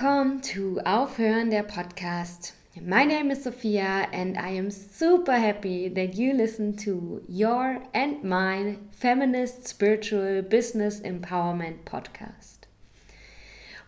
[0.00, 2.52] Welcome to Aufhören der Podcast.
[2.80, 8.22] My name is Sophia, and I am super happy that you listen to your and
[8.22, 12.68] mine feminist spiritual business empowerment podcast.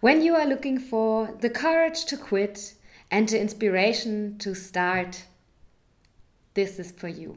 [0.01, 2.75] When you are looking for the courage to quit
[3.09, 5.27] and the inspiration to start,
[6.55, 7.37] this is for you.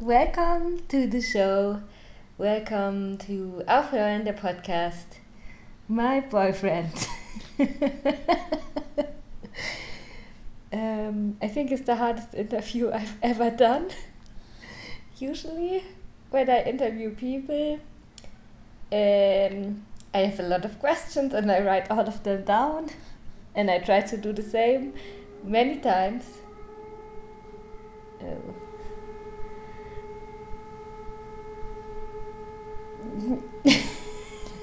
[0.00, 1.80] Welcome to the show.
[2.36, 5.20] Welcome to Aufhören der Podcast.
[5.86, 6.90] My boyfriend.
[10.72, 13.90] um, I think it's the hardest interview I've ever done.
[15.16, 15.84] Usually,
[16.30, 17.78] when I interview people,
[18.90, 22.90] um, I have a lot of questions and I write all of them down,
[23.54, 24.94] and I try to do the same
[25.44, 26.24] many times.
[28.20, 28.73] Oh.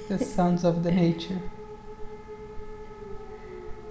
[0.07, 1.41] The sounds of the nature.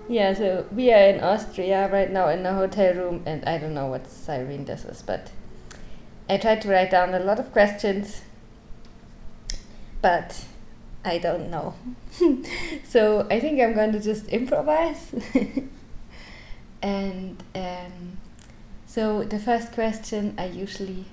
[0.08, 3.74] Yeah, so we are in Austria right now in a hotel room, and I don't
[3.74, 5.30] know what siren this is, but
[6.28, 8.22] I tried to write down a lot of questions,
[10.02, 10.44] but
[11.04, 11.74] I don't know.
[12.84, 15.14] so I think I'm going to just improvise.
[16.82, 18.18] and um,
[18.86, 21.06] so the first question I usually,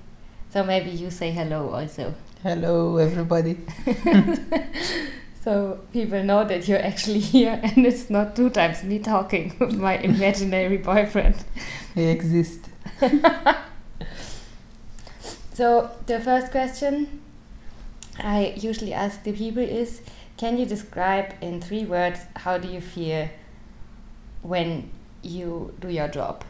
[0.50, 2.14] so maybe you say hello also.
[2.42, 3.58] Hello, everybody.
[5.42, 9.74] so people know that you're actually here and it's not two times me talking with
[9.74, 11.34] my imaginary boyfriend.
[11.96, 12.60] I exist.
[15.52, 17.20] so, the first question
[18.18, 20.00] I usually ask the people is
[20.36, 23.28] Can you describe in three words how do you feel
[24.42, 24.90] when
[25.22, 26.44] you do your job?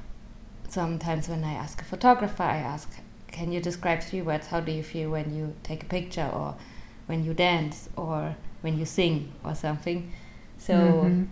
[0.69, 2.91] Sometimes, when I ask a photographer, I ask
[3.31, 4.47] can you describe three words?
[4.47, 6.55] How do you feel when you take a picture or
[7.07, 10.13] when you dance or when you sing or something?
[10.59, 11.25] So mm-hmm.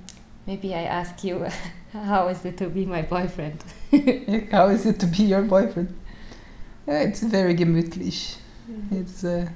[0.46, 1.46] maybe i ask you
[1.92, 3.62] how is it to be my boyfriend?
[4.50, 5.94] How is it to be your boyfriend?
[6.86, 8.36] It's very gemütlich.
[8.70, 8.96] Mm-hmm.
[8.96, 9.48] it's uh,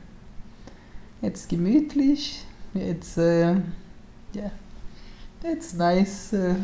[1.22, 2.42] it's gemütlich.
[2.74, 3.60] It's uh,
[4.32, 4.50] yeah.
[5.42, 6.56] It's nice uh,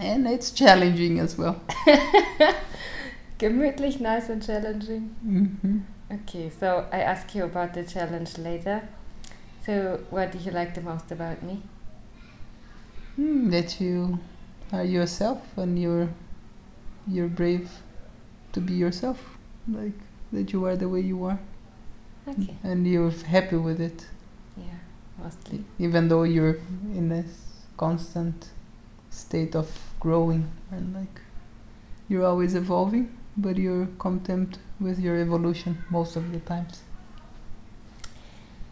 [0.00, 1.60] and it's challenging as well
[3.38, 5.10] Gemütlich, nice and challenging.
[5.22, 5.80] Mm -hmm.
[6.10, 8.82] Okay, so I ask you about the challenge later.
[9.66, 11.62] So, what do you like the most about me?
[13.18, 14.18] Mm, that you
[14.72, 16.08] are yourself and you're
[17.06, 17.68] you're brave
[18.52, 19.18] to be yourself,
[19.66, 19.98] like
[20.32, 21.38] that you are the way you are.
[22.28, 22.54] Okay.
[22.64, 24.06] And you're happy with it.
[24.56, 24.78] Yeah,
[25.22, 25.64] mostly.
[25.78, 26.58] Even though you're
[26.94, 27.26] in this
[27.76, 28.50] constant
[29.10, 29.68] state of
[30.00, 31.20] growing and like
[32.08, 36.82] you're always evolving but you're content with your evolution most of the times.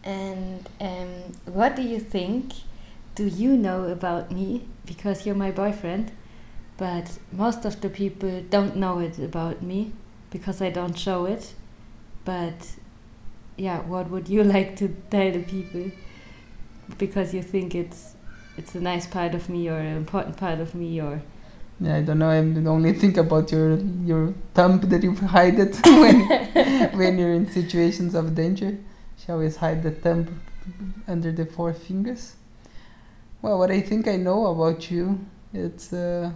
[0.02, 1.08] And um,
[1.47, 2.52] what do you think?
[3.14, 6.12] Do you know about me because you're my boyfriend?
[6.76, 9.92] But most of the people don't know it about me
[10.30, 11.54] because I don't show it.
[12.25, 12.72] But
[13.56, 15.91] yeah, what would you like to tell the people?
[16.98, 18.14] Because you think it's
[18.56, 21.22] it's a nice part of me or an important part of me or
[21.84, 22.30] yeah, I don't know.
[22.30, 26.18] I only think about your your thumb that you hide it when
[26.96, 28.78] when you're in situations of danger.
[29.18, 30.40] She always hide the thumb
[31.06, 32.36] under the four fingers.
[33.42, 36.32] Well, what I think I know about you, it's uh,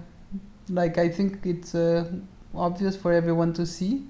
[0.68, 2.12] like I think it's uh,
[2.54, 4.04] obvious for everyone to see,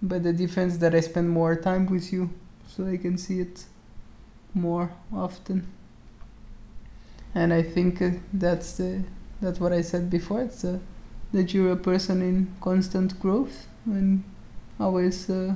[0.00, 2.30] but the difference that I spend more time with you,
[2.66, 3.64] so I can see it
[4.54, 5.66] more often.
[7.34, 9.04] And I think uh, that's the
[9.40, 10.42] that's what I said before.
[10.42, 10.78] It's uh,
[11.32, 14.24] that you're a person in constant growth and
[14.78, 15.54] always uh,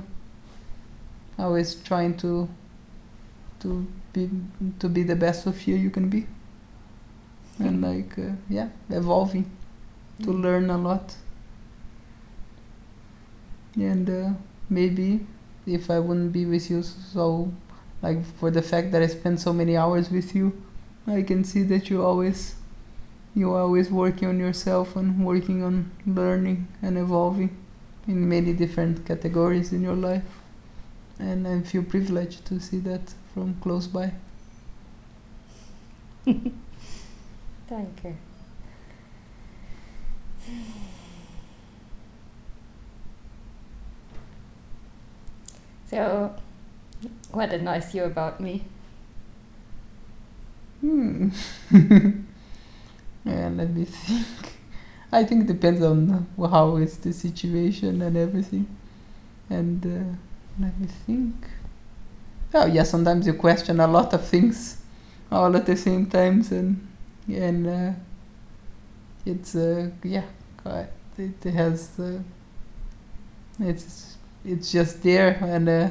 [1.37, 2.47] always trying to
[3.59, 4.29] to be
[4.79, 6.25] to be the best of you you can be
[7.59, 9.49] and like uh, yeah evolving
[10.21, 10.41] to mm.
[10.41, 11.15] learn a lot
[13.75, 14.29] and uh,
[14.69, 15.25] maybe
[15.65, 17.51] if I wouldn't be with you so
[18.01, 20.61] like for the fact that I spend so many hours with you
[21.07, 22.55] I can see that you always
[23.35, 27.55] you're always working on yourself and working on learning and evolving
[28.07, 30.23] in many different categories in your life.
[31.19, 34.13] And I feel privileged to see that from close by.
[37.67, 38.15] Thank you.
[45.89, 46.35] So,
[47.31, 48.65] what annoys you about me?
[50.81, 51.29] Hmm.
[53.25, 54.27] Yeah, let me think.
[55.11, 58.67] I think it depends on how is the situation and everything.
[59.49, 60.17] And uh,
[60.59, 61.35] let me think.
[62.53, 64.81] oh yeah, sometimes you question a lot of things
[65.31, 66.87] all at the same times, and
[67.27, 67.91] and uh,
[69.25, 70.23] it's uh, yeah,
[71.17, 72.19] it has uh,
[73.59, 75.89] it's it's just there, and uh,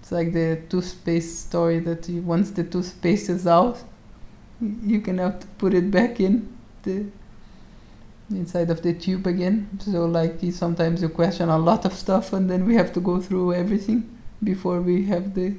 [0.00, 3.82] it's like the toothpaste story that you, once the toothpaste is out,
[4.60, 7.06] you can have to put it back in the
[8.30, 9.68] inside of the tube again.
[9.80, 13.20] So like sometimes you question a lot of stuff, and then we have to go
[13.20, 15.54] through everything before we have the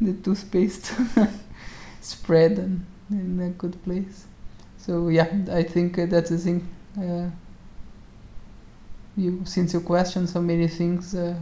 [0.00, 0.92] the toothpaste
[2.00, 4.26] spread and in a good place.
[4.76, 6.68] So yeah, I think that's the thing.
[6.98, 7.30] Uh,
[9.16, 11.34] you since you question so many things, uh,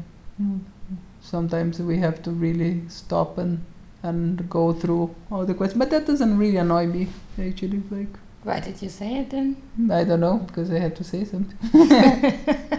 [1.21, 3.65] sometimes we have to really stop and
[4.03, 5.79] and go through all the questions.
[5.79, 7.09] But that doesn't really annoy me
[7.41, 7.83] actually.
[7.91, 8.09] Like
[8.43, 9.57] Why did you say it then?
[9.91, 11.59] I don't know because I had to say something.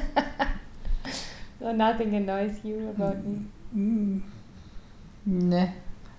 [1.64, 3.46] So nothing annoys you about me.
[3.74, 4.22] Mm.
[5.26, 5.68] Nah.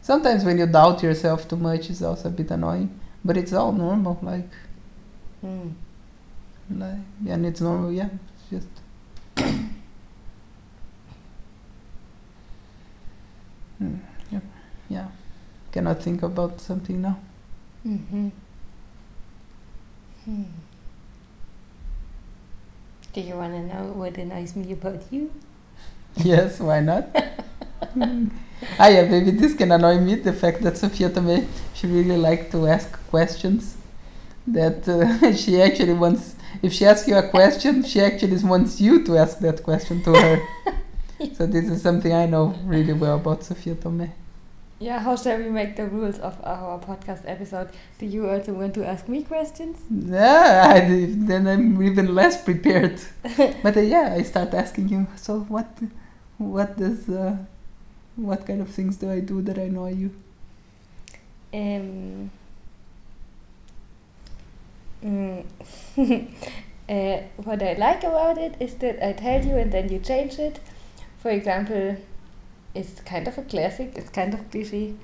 [0.01, 2.99] Sometimes when you doubt yourself too much, it's also a bit annoying.
[3.23, 4.49] But it's all normal, like,
[5.43, 5.69] Hmm.
[6.71, 7.93] like and it's normal.
[7.93, 8.09] Yeah,
[8.49, 8.69] it's just.
[13.79, 13.97] Hmm.
[15.75, 17.19] Cannot think about something now.
[17.85, 18.29] Mm-hmm.
[20.25, 20.43] Hmm.
[23.13, 25.33] Do you want to know what annoys me about you?
[26.17, 27.09] Yes, why not?
[28.79, 30.15] Ah, yeah, maybe this can annoy me.
[30.15, 31.45] The fact that Sophia Tomei,
[31.75, 33.77] she really likes to ask questions.
[34.47, 39.05] That uh, she actually wants, if she asks you a question, she actually wants you
[39.07, 40.41] to ask that question to her.
[41.35, 44.13] so this is something I know really well about Sophia Tomei.
[44.85, 47.71] Yeah, how shall we make the rules of our podcast episode?
[47.99, 49.79] Do you also want to ask me questions?
[49.91, 53.01] Yeah, I, then I'm even less prepared.
[53.63, 55.07] but uh, yeah, I start asking you.
[55.17, 55.69] So what,
[56.37, 57.39] what does, uh,
[58.17, 60.11] what kind of things do I do that annoy you?
[61.55, 62.31] Um,
[65.03, 65.47] mm,
[66.91, 70.39] uh, what I like about it is that I tell you and then you change
[70.39, 70.61] it.
[71.21, 71.97] For example,
[72.75, 74.95] it's kind of a classic, it's kind of cliche,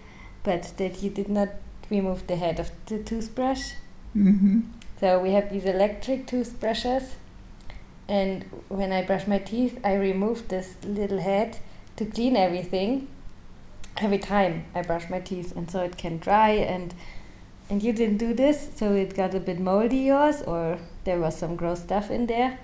[0.43, 1.49] but that you did not
[1.91, 3.73] remove the head of the toothbrush.
[4.17, 4.61] Mm-hmm.
[4.99, 7.15] So we have these electric toothbrushes,
[8.09, 11.59] and when I brush my teeth, I remove this little head
[11.97, 13.09] to clean everything
[13.97, 16.51] every time I brush my teeth, and so it can dry.
[16.51, 16.95] and
[17.69, 21.37] And you didn't do this, so it got a bit moldy yours, or there was
[21.37, 22.59] some gross stuff in there.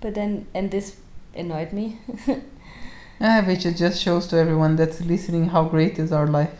[0.00, 0.96] But then, and this
[1.34, 1.98] annoyed me.
[3.20, 6.50] Ah, which it just shows to everyone that's listening how great is our life.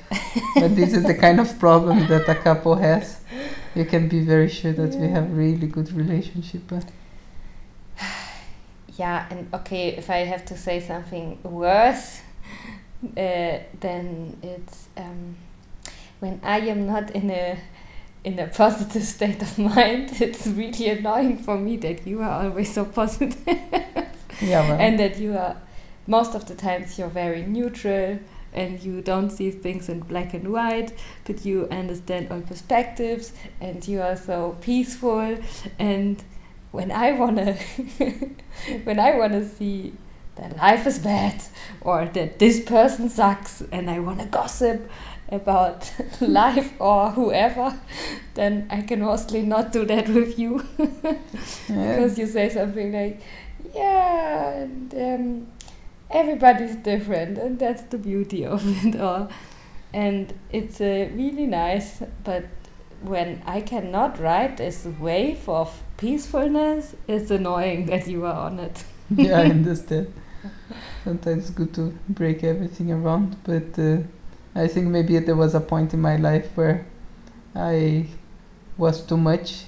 [0.55, 3.20] but this is the kind of problem that a couple has.
[3.75, 6.62] You can be very sure that we have really good relationship.
[6.69, 6.87] But
[8.97, 12.23] Yeah, and okay, if I have to say something worse,
[13.05, 15.37] uh, then it's um,
[16.20, 17.58] when I am not in a
[18.25, 20.20] in a positive state of mind.
[20.20, 23.37] It's really annoying for me that you are always so positive,
[24.41, 25.56] Yeah, well, and that you are
[26.06, 28.19] most of the times you're very neutral
[28.53, 30.93] and you don't see things in black and white,
[31.25, 35.36] but you understand all perspectives and you are so peaceful
[35.79, 36.22] and
[36.72, 37.55] when I wanna
[38.84, 39.94] when I wanna see
[40.36, 41.43] that life is bad
[41.81, 44.91] or that this person sucks and I wanna gossip
[45.31, 47.79] about life or whoever,
[48.34, 51.17] then I can mostly not do that with you yeah.
[51.69, 53.20] because you say something like,
[53.75, 55.46] "Yeah, and um,
[56.10, 59.29] everybody's different, and that's the beauty of it all."
[59.93, 62.44] And it's uh, really nice, but
[63.03, 68.84] when I cannot ride this wave of peacefulness, it's annoying that you are on it.
[69.17, 70.13] yeah, I understand.
[71.05, 73.98] Sometimes it's good to break everything around, but uh,
[74.55, 76.86] I think maybe there was a point in my life where
[77.55, 78.08] I
[78.77, 79.65] was too much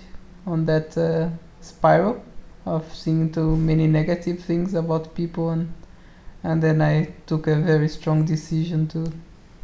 [0.47, 1.31] on that uh,
[1.61, 2.23] spiral
[2.67, 5.73] of seeing too many negative things about people, and
[6.49, 6.95] and then I
[7.27, 9.13] took a very strong decision to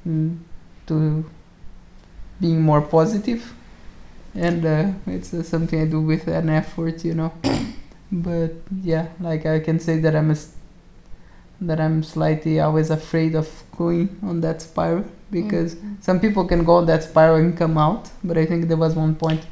[0.07, 0.38] mm,
[0.87, 1.25] to
[2.41, 3.55] being more positive,
[4.35, 7.33] and uh, it's uh, something I do with an effort, you know.
[8.12, 10.37] but yeah, like I can say that I'm a
[11.61, 13.49] that I'm slightly always afraid of
[13.79, 15.97] going on that spiral because Mm.
[16.09, 18.95] some people can go on that spiral and come out, but I think there was
[18.95, 19.43] one point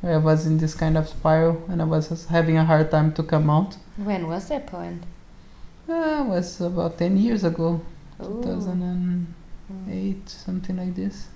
[0.00, 3.12] where I was in this kind of spiral and I was having a hard time
[3.14, 3.76] to come out.
[3.96, 5.02] When was that point?
[5.88, 7.80] Uh, it was about 10 years ago,
[8.22, 8.42] Ooh.
[8.42, 9.26] 2008,
[9.68, 10.28] Mm.
[10.28, 11.28] something like this.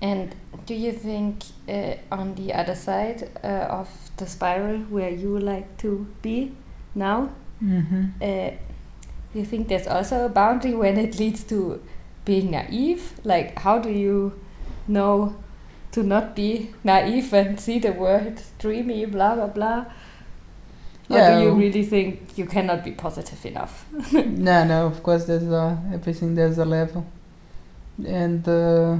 [0.00, 0.34] And
[0.66, 5.76] do you think uh, on the other side uh, of the spiral where you like
[5.78, 6.52] to be
[6.94, 7.28] now,
[7.62, 8.04] Mm-hmm.
[8.20, 8.50] uh,
[9.34, 11.80] you think there's also a boundary when it leads to
[12.24, 13.12] being naive?
[13.24, 14.32] Like, how do you
[14.88, 15.36] know
[15.92, 19.84] to not be naive and see the world dreamy, blah blah blah?
[21.12, 23.86] Or do you really think you cannot be positive enough?
[24.12, 24.86] no, no.
[24.86, 26.34] Of course, there's a, everything.
[26.34, 27.06] There's a level,
[28.06, 28.96] and uh,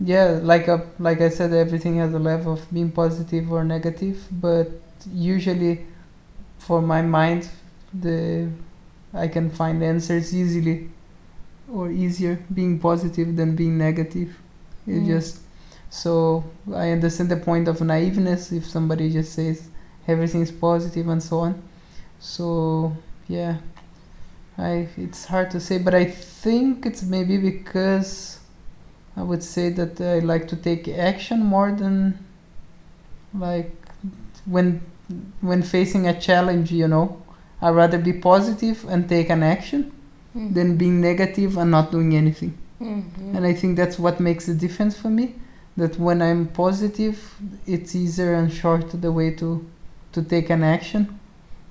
[0.00, 4.26] yeah, like a, like I said, everything has a level of being positive or negative.
[4.30, 4.70] But
[5.12, 5.86] usually,
[6.58, 7.48] for my mind,
[7.92, 8.48] the
[9.12, 10.88] I can find answers easily,
[11.72, 14.30] or easier being positive than being negative.
[14.86, 15.06] It Mm.
[15.06, 15.40] just
[15.90, 16.44] so
[16.74, 19.68] I understand the point of naiveness if somebody just says
[20.06, 21.62] everything is positive and so on.
[22.20, 22.96] So
[23.28, 23.56] yeah,
[24.58, 28.38] I it's hard to say, but I think it's maybe because
[29.16, 32.18] I would say that I like to take action more than
[33.34, 33.72] like
[34.46, 34.80] when
[35.40, 37.20] when facing a challenge, you know.
[37.62, 39.92] I rather be positive and take an action
[40.34, 42.58] than being negative and not doing anything.
[42.80, 43.34] Mhm.
[43.34, 45.36] And I think that's what makes the difference for me.
[45.76, 47.16] That when I'm positive,
[47.66, 49.64] it's easier and shorter the way to
[50.14, 51.18] to take an action,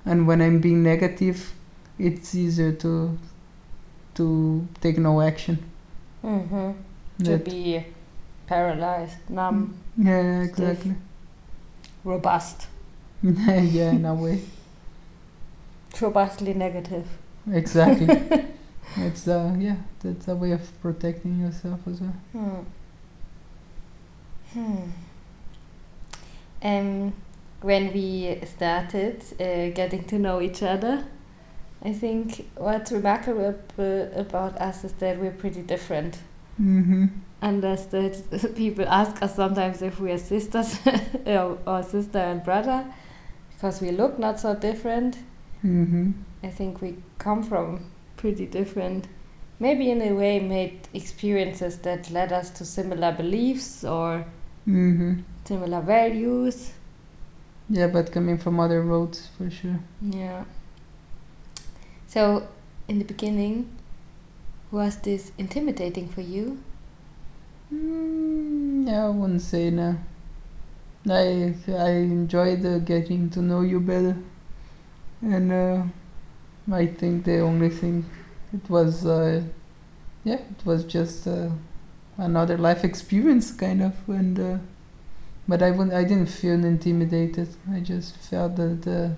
[0.06, 1.52] and when I'm being negative,
[1.98, 3.18] it's easier to
[4.14, 5.58] to take no action.
[6.22, 6.74] Mhm.
[7.24, 7.84] To be
[8.46, 10.58] paralyzed, numb, yeah, stiff.
[10.58, 10.94] exactly.
[12.04, 12.66] robust,
[13.22, 14.40] yeah, in a way,
[16.00, 17.06] robustly negative.
[17.50, 18.08] exactly.
[18.96, 22.14] it's uh yeah, that's a way of protecting yourself as well.
[22.32, 22.60] Hmm.
[24.52, 24.90] Hmm.
[26.62, 27.12] Um,
[27.64, 31.02] when we started uh, getting to know each other,
[31.82, 33.54] I think what's remarkable
[34.14, 36.18] about us is that we're pretty different.
[36.60, 37.06] Mm-hmm.
[37.40, 40.78] Unless that people ask us sometimes if we are sisters
[41.26, 42.84] or, or sister and brother,
[43.54, 45.16] because we look not so different.
[45.64, 46.12] Mm-hmm.
[46.42, 49.08] I think we come from pretty different,
[49.58, 54.26] maybe in a way, made experiences that led us to similar beliefs or
[54.66, 55.20] Mm-hmm.
[55.44, 56.72] similar values.
[57.68, 59.80] Yeah, but coming from other roads for sure.
[60.02, 60.44] Yeah.
[62.06, 62.46] So,
[62.88, 63.68] in the beginning,
[64.70, 66.58] was this intimidating for you?
[67.72, 69.96] Mm, yeah, I wouldn't say no.
[71.08, 74.16] I I enjoyed uh, getting to know you better,
[75.22, 75.82] and uh,
[76.72, 78.04] I think the only thing
[78.52, 79.42] it was, uh,
[80.24, 81.50] yeah, it was just uh,
[82.16, 84.58] another life experience, kind of, and uh,
[85.46, 87.48] but I wouldn't, I didn't feel intimidated.
[87.72, 89.14] I just felt that, uh,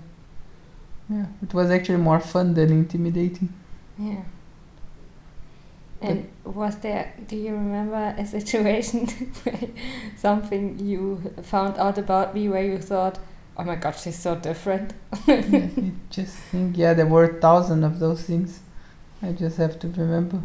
[1.09, 3.53] yeah, it was actually more fun than intimidating.
[3.97, 4.23] Yeah.
[5.99, 9.07] And was there, do you remember a situation
[9.43, 9.69] where
[10.15, 13.17] something you found out about me where you thought,
[13.57, 14.93] oh my god, she's so different?
[15.27, 18.59] yeah, I just think yeah, there were a thousand of those things.
[19.21, 20.43] I just have to remember.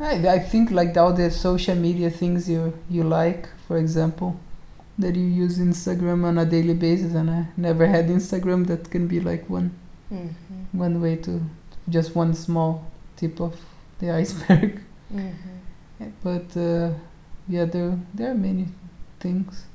[0.00, 4.40] I I think like all the social media things you you like, for example,
[4.98, 8.66] that you use Instagram on a daily basis, and I never had Instagram.
[8.66, 9.70] That can be like one
[10.12, 10.78] Mm-hmm.
[10.78, 11.42] one way to
[11.90, 13.54] just one small tip of
[13.98, 14.80] the iceberg.
[15.14, 16.08] Mm-hmm.
[16.22, 16.94] but uh,
[17.46, 18.68] yeah, there there are many
[19.20, 19.66] things.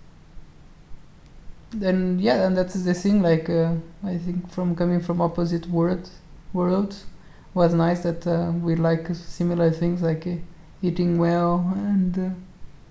[1.72, 3.22] Then yeah, and that's the thing.
[3.22, 6.10] Like uh, I think from coming from opposite world
[6.52, 7.06] worlds,
[7.54, 10.36] was nice that uh, we like similar things like uh,
[10.82, 12.30] eating well and uh,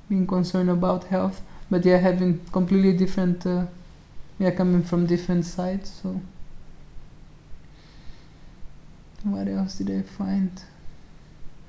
[0.08, 1.42] being concerned about health.
[1.73, 3.64] But yeah, having completely different, uh,
[4.38, 6.02] yeah, coming from different sides.
[6.02, 6.21] So
[9.25, 10.50] what else did I find?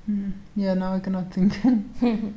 [0.04, 0.32] Hmm.
[0.54, 1.54] Yeah, now I cannot think.
[1.60, 2.34] hmm.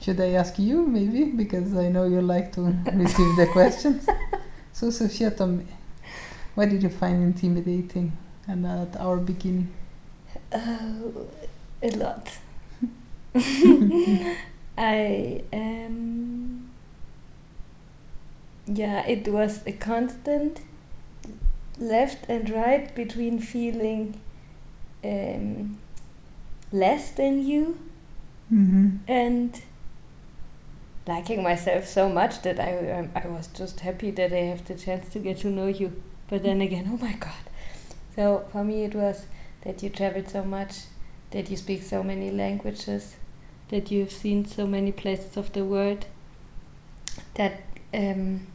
[0.00, 4.04] Should I ask you maybe because I know you like to receive the questions.
[4.72, 5.64] So Sofia, tell me,
[6.56, 8.18] what did you find intimidating
[8.48, 9.72] and at our beginning?
[10.54, 11.28] Oh,
[11.82, 12.38] a lot.
[14.78, 16.70] I um
[18.66, 20.60] yeah, it was a constant
[21.78, 24.20] left and right between feeling
[25.04, 25.78] um,
[26.70, 27.78] less than you
[28.52, 28.96] Mm-hmm.
[29.08, 29.62] and
[31.06, 34.74] liking myself so much that I um, I was just happy that I have the
[34.74, 35.92] chance to get to know you.
[36.28, 37.44] But then again, oh my god!
[38.14, 39.24] So for me, it was
[39.64, 40.80] that you traveled so much,
[41.30, 43.16] that you speak so many languages,
[43.68, 46.06] that you've seen so many places of the world.
[47.34, 47.62] That
[47.94, 48.46] um,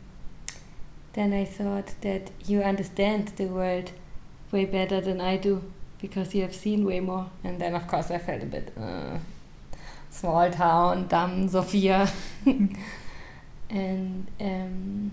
[1.14, 3.92] then I thought that you understand the world
[4.52, 5.64] way better than I do
[6.00, 7.30] because you have seen way more.
[7.44, 8.72] And then of course I felt a bit.
[8.78, 9.18] Uh,
[10.10, 12.10] small town, dumb Sofia.
[12.46, 15.12] and um,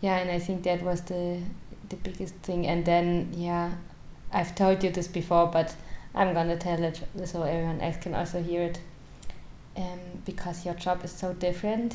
[0.00, 1.40] yeah, and I think that was the
[1.88, 2.66] the biggest thing.
[2.66, 3.72] And then yeah,
[4.36, 5.74] I've told you this before, but
[6.14, 8.80] I'm gonna tell it so everyone else can also hear it.
[9.76, 11.94] Um, because your job is so different,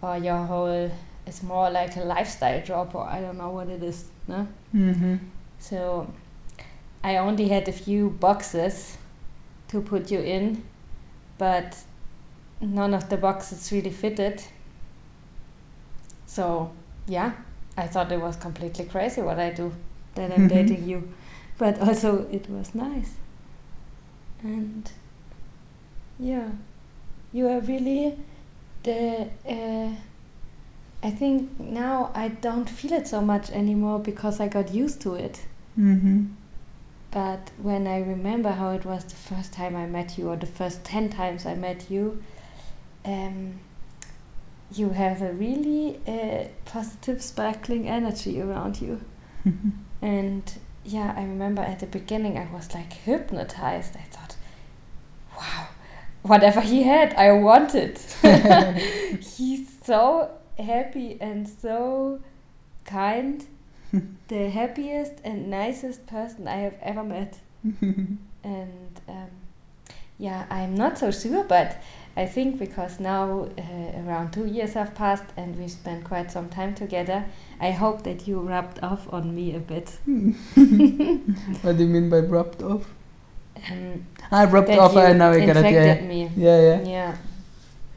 [0.00, 0.90] or your whole
[1.26, 4.06] is more like a lifestyle job, or I don't know what it is.
[4.26, 4.46] No.
[4.74, 5.16] Mm-hmm.
[5.58, 6.06] So
[7.04, 8.96] I only had a few boxes
[9.68, 10.62] to put you in,
[11.38, 11.76] but
[12.60, 14.42] none of the boxes really fitted.
[16.26, 16.70] So
[17.06, 17.32] yeah,
[17.76, 19.72] I thought it was completely crazy what I do
[20.14, 20.48] that I'm Mhm.
[20.48, 21.08] dating you,
[21.62, 23.12] but also it was nice.
[24.42, 24.90] And
[26.18, 26.48] yeah,
[27.32, 28.18] you are really
[28.82, 29.28] the.
[29.48, 29.90] Uh,
[31.04, 35.14] I think now I don't feel it so much anymore because I got used to
[35.14, 35.42] it.
[35.78, 36.24] Mm-hmm.
[37.12, 40.46] But when I remember how it was the first time I met you, or the
[40.46, 42.24] first 10 times I met you,
[43.04, 43.60] um,
[44.74, 49.00] you have a really uh, positive, sparkling energy around you.
[50.02, 50.42] And
[50.84, 53.96] yeah, I remember at the beginning I was like hypnotized.
[53.96, 54.36] I thought,
[55.36, 55.68] wow,
[56.22, 57.98] whatever he had, I wanted.
[59.20, 62.20] He's so happy and so
[62.84, 63.46] kind.
[64.28, 67.38] the happiest and nicest person I have ever met.
[68.44, 69.30] And um,
[70.18, 71.80] yeah, I'm not so sure, but
[72.16, 76.48] I think because now uh, around two years have passed and we spent quite some
[76.50, 77.24] time together,
[77.60, 79.98] I hope that you rubbed off on me a bit.
[80.04, 82.84] what do you mean by rubbed off?
[83.70, 84.96] Um, I rubbed off.
[84.96, 85.72] I now I get it.
[85.72, 86.30] Yeah, me.
[86.36, 86.82] yeah, yeah.
[86.82, 87.16] Yeah.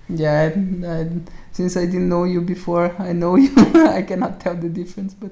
[0.07, 1.09] Yeah, I, I,
[1.51, 3.51] since I didn't know you before, I know you.
[3.75, 5.31] I cannot tell the difference, but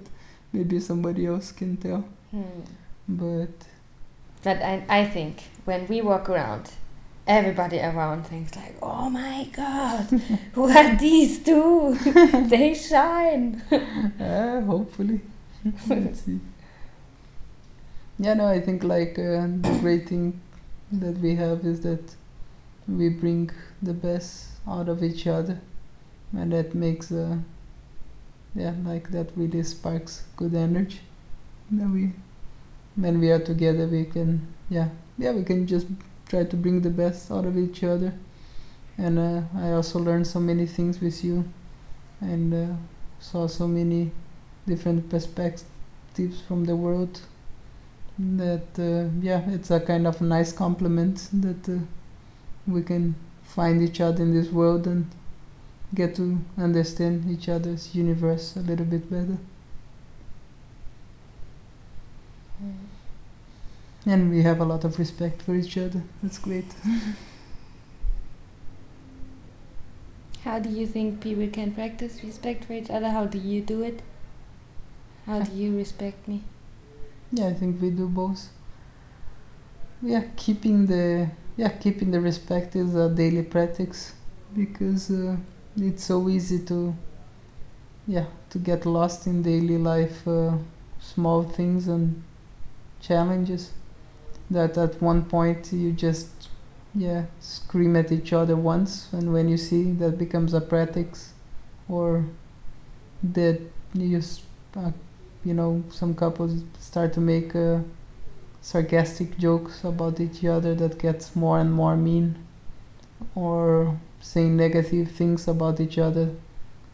[0.52, 2.04] maybe somebody else can tell.
[2.32, 2.62] Hmm.
[3.08, 3.52] But
[4.44, 6.72] But I, I think when we walk around,
[7.28, 10.06] everybody around thinks like, "Oh my God,
[10.54, 11.98] who are these two?
[12.50, 13.62] they shine."
[14.20, 15.22] uh, hopefully,
[15.88, 16.40] let's see.
[18.20, 20.40] Yeah, no, I think like uh, the great thing
[20.92, 22.16] that we have is that
[22.88, 23.50] we bring
[23.82, 25.60] the best out of each other,
[26.34, 27.38] and that makes uh,
[28.56, 31.00] yeah, like that really sparks good energy.
[31.72, 32.12] That we
[32.96, 35.88] when we are together, we can yeah, yeah, we can just
[36.34, 38.12] try to bring the best out of each other.
[38.98, 41.46] And uh, I also learned so many things with you,
[42.22, 42.76] and uh,
[43.20, 44.12] saw so many
[44.66, 47.22] different perspectives from the world.
[48.18, 51.80] That uh, yeah, it's a kind of nice compliment that uh,
[52.68, 55.08] we can find each other in this world and
[55.94, 59.38] get to understand each other's universe a little bit better.
[64.06, 66.04] And we have a lot of respect for each other.
[66.22, 66.66] That's great.
[70.44, 73.10] How do you think people can practice respect for each other?
[73.10, 74.02] How do you do it?
[75.26, 76.44] How do you respect me?
[77.32, 78.50] Yeah, I think we do both.
[80.02, 84.14] Yeah, keeping the yeah keeping the respect is a daily practice
[84.54, 85.38] because uh,
[85.78, 86.94] it's so easy to
[88.06, 90.58] yeah to get lost in daily life uh,
[91.00, 92.22] small things and
[93.00, 93.72] challenges
[94.50, 96.50] that at one point you just
[96.96, 101.34] yeah scream at each other once and when you see that becomes a practice
[101.90, 102.26] or
[103.24, 103.60] that
[103.94, 104.42] you s-
[104.76, 104.92] uh,
[105.46, 107.80] you know some couples start to make uh,
[108.62, 112.36] sarcastic jokes about each other that gets more and more mean
[113.36, 116.30] or saying negative things about each other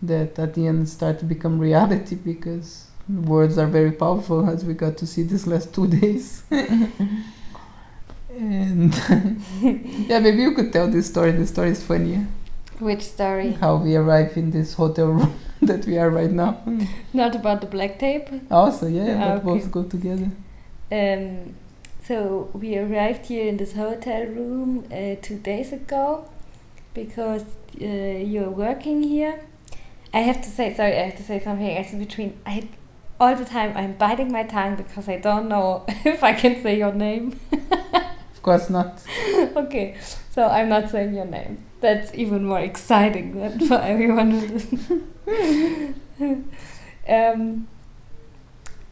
[0.01, 4.73] that at the end start to become reality because words are very powerful as we
[4.73, 6.43] got to see this last two days
[8.39, 8.93] and
[10.09, 12.25] yeah maybe you could tell this story the story is funny
[12.79, 13.51] Which story?
[13.59, 16.51] how we arrive in this hotel room that we are right now
[17.13, 18.29] Not about the black tape.
[18.49, 19.45] also yeah Ah, that okay.
[19.45, 20.29] both go together
[20.91, 21.53] Um,
[22.07, 26.25] so we arrived here in this hotel room uh, two days ago
[26.93, 27.43] because
[27.81, 27.85] uh,
[28.33, 29.35] you're working here.
[30.11, 32.31] I have to say, sorry, I have to say something else in between.
[32.45, 32.55] I
[33.19, 36.73] all the time I'm biting my tongue because I don't know if I can say
[36.79, 37.39] your name.
[38.39, 39.03] Of course not
[39.57, 39.97] okay,
[40.31, 41.65] so I'm not saying your name.
[41.81, 45.93] That's even more exciting than for everyone who listens.
[47.09, 47.67] um,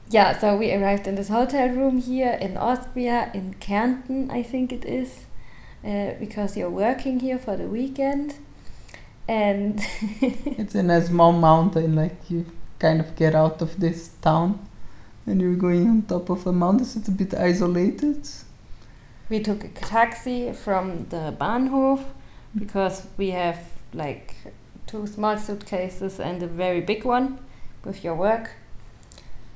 [0.09, 4.73] yeah, so we arrived in this hotel room here in Austria, in Kärnten, I think
[4.73, 5.25] it is,
[5.85, 8.35] uh, because you're working here for the weekend.
[9.29, 9.79] And
[10.21, 12.45] It's in a small mountain, like you
[12.79, 14.59] kind of get out of this town
[15.25, 18.27] and you're going on top of a mountain, so it's a bit isolated.
[19.29, 22.03] We took a taxi from the Bahnhof
[22.57, 23.59] because we have
[23.93, 24.35] like
[24.85, 27.39] two small suitcases and a very big one
[27.83, 28.51] with your work.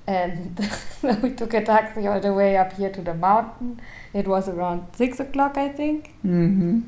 [0.08, 0.60] And
[1.22, 3.80] we took a taxi all the way up here to the mountain.
[4.14, 6.16] It was around six o'clock, I think.
[6.26, 6.82] Mm-hmm.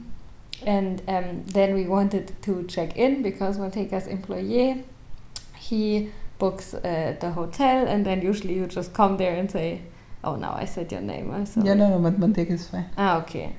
[0.66, 4.84] And um, then we wanted to check in because Manteca's employee,
[5.56, 9.82] he books uh, the hotel, and then usually you just come there and say,
[10.24, 11.68] "Oh, now I said your name." I'm sorry.
[11.68, 12.90] Yeah, no, no, but Manteca is fine.
[12.98, 13.56] Ah, okay.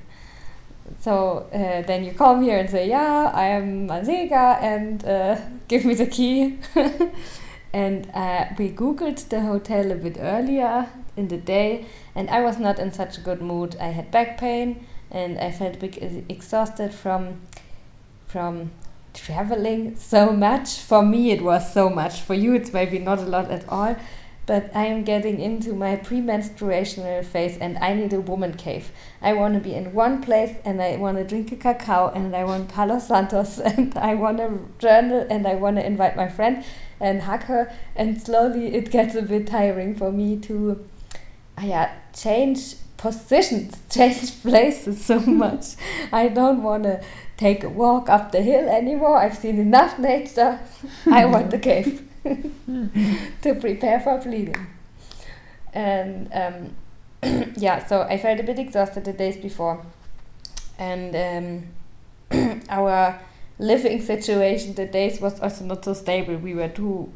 [0.99, 5.85] So uh, then you come here and say, "Yeah, I am Manteca, and uh, give
[5.85, 6.59] me the key."
[7.73, 12.57] and uh, we googled the hotel a bit earlier in the day, and I was
[12.59, 13.75] not in such a good mood.
[13.79, 17.41] I had back pain, and I felt bit ex- exhausted from
[18.27, 18.71] from
[19.13, 20.79] traveling so much.
[20.79, 22.21] For me, it was so much.
[22.21, 23.95] For you, it's maybe not a lot at all.
[24.45, 28.91] But I am getting into my premenstruational phase and I need a woman cave.
[29.21, 32.35] I want to be in one place and I want to drink a cacao and
[32.35, 36.29] I want Palo Santos and I want to journal and I want to invite my
[36.29, 36.63] friend
[36.99, 37.73] and hug her.
[37.95, 40.85] And slowly it gets a bit tiring for me to
[41.57, 45.75] uh, yeah, change positions, change places so much.
[46.11, 47.03] I don't want to
[47.37, 49.17] take a walk up the hill anymore.
[49.17, 50.59] I've seen enough nature.
[51.07, 52.04] I want the cave
[53.41, 54.67] to prepare for bleeding.
[55.73, 59.85] And um, yeah, so I felt a bit exhausted the days before.
[60.79, 61.67] And
[62.31, 63.19] um, our
[63.59, 66.35] living situation the days was also not so stable.
[66.37, 67.13] We were two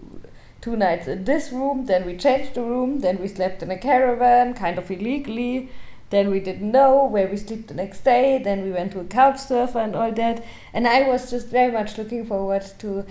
[0.61, 3.77] two nights in this room, then we changed the room, then we slept in a
[3.77, 5.69] caravan, kind of illegally.
[6.09, 8.41] Then we didn't know where we sleep the next day.
[8.43, 10.43] Then we went to a couch surfer and all that.
[10.73, 13.05] And I was just very much looking forward to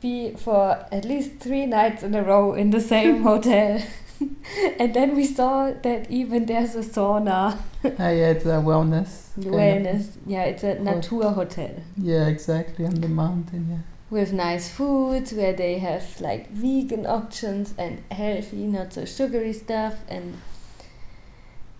[0.00, 3.82] be for at least three nights in a row in the same hotel.
[4.78, 7.58] and then we saw that even there's a sauna.
[7.84, 9.28] Ah, yeah, it's a wellness.
[9.38, 10.16] Wellness.
[10.26, 13.78] Yeah, it's a natur hotel Yeah, exactly, on the mountain, yeah.
[14.10, 19.94] with nice foods where they have like vegan options and healthy, not so sugary stuff
[20.08, 20.36] and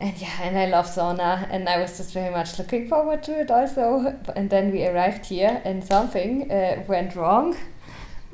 [0.01, 3.39] and yeah, and I love sauna and I was just very much looking forward to
[3.41, 4.17] it also.
[4.35, 7.55] And then we arrived here and something uh, went wrong.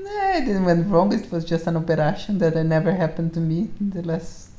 [0.07, 1.13] No, it didn't went wrong.
[1.13, 4.51] It was just an operation that never happened to me in the last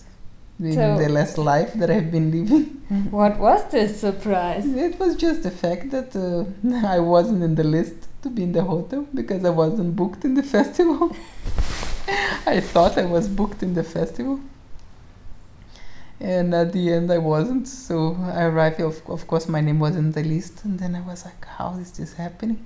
[0.60, 2.64] in So- the last life that I've been living.
[3.20, 4.66] What was this surprise?
[4.88, 6.46] It was just the fact that uh,
[6.96, 10.34] I wasn't in the list to be in the hotel because I wasn't booked in
[10.40, 11.16] the festival.
[12.56, 14.40] I thought I was booked in the festival.
[16.20, 17.68] And at the end, I wasn't.
[17.68, 20.64] So I arrived, of, of course, my name wasn't in the list.
[20.66, 22.66] And then I was like, how is this happening?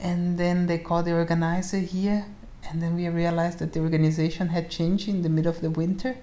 [0.00, 2.26] And then they called the organizer here.
[2.68, 6.16] And then we realized that the organization had changed in the middle of the winter.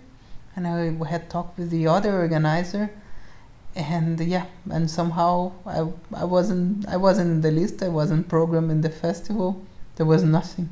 [0.56, 2.90] And I had talked with the other organizer
[3.78, 8.72] and yeah and somehow I, I wasn't I wasn't in the list I wasn't programmed
[8.72, 9.64] in the festival
[9.98, 10.70] there was nothing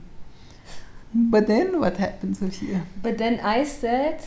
[1.13, 4.21] but then what happens with you But then I said,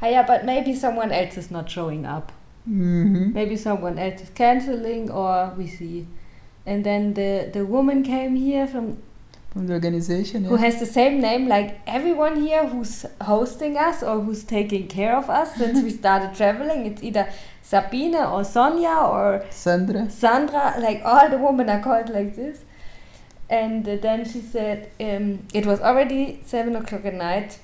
[0.00, 2.32] "Hey, yeah, but maybe someone else is not showing up.
[2.68, 3.32] mm-hmm.
[3.32, 6.08] Maybe someone else is canceling, or we see."
[6.66, 8.98] And then the the woman came here from
[9.54, 14.20] from the organization who has the same name like everyone here who's hosting us or
[14.20, 16.86] who's taking care of us since we started traveling.
[16.86, 17.28] It's either
[17.62, 22.64] Sabine or sonia or Sandra Sandra, like all the women are called like this.
[23.48, 27.58] And then she said um, it was already seven o'clock at night.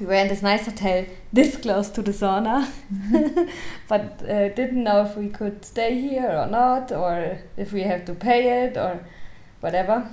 [0.00, 2.68] We were in this nice hotel this close to the sauna,
[3.88, 8.04] but uh, didn't know if we could stay here or not, or if we have
[8.06, 9.00] to pay it or
[9.60, 10.08] whatever.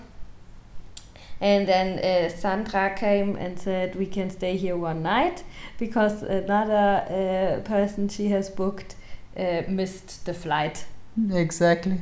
[1.42, 5.44] And then uh, Sandra came and said we can stay here one night
[5.78, 8.96] because another uh, person she has booked
[9.38, 10.86] uh, missed the flight.
[11.34, 12.00] exactly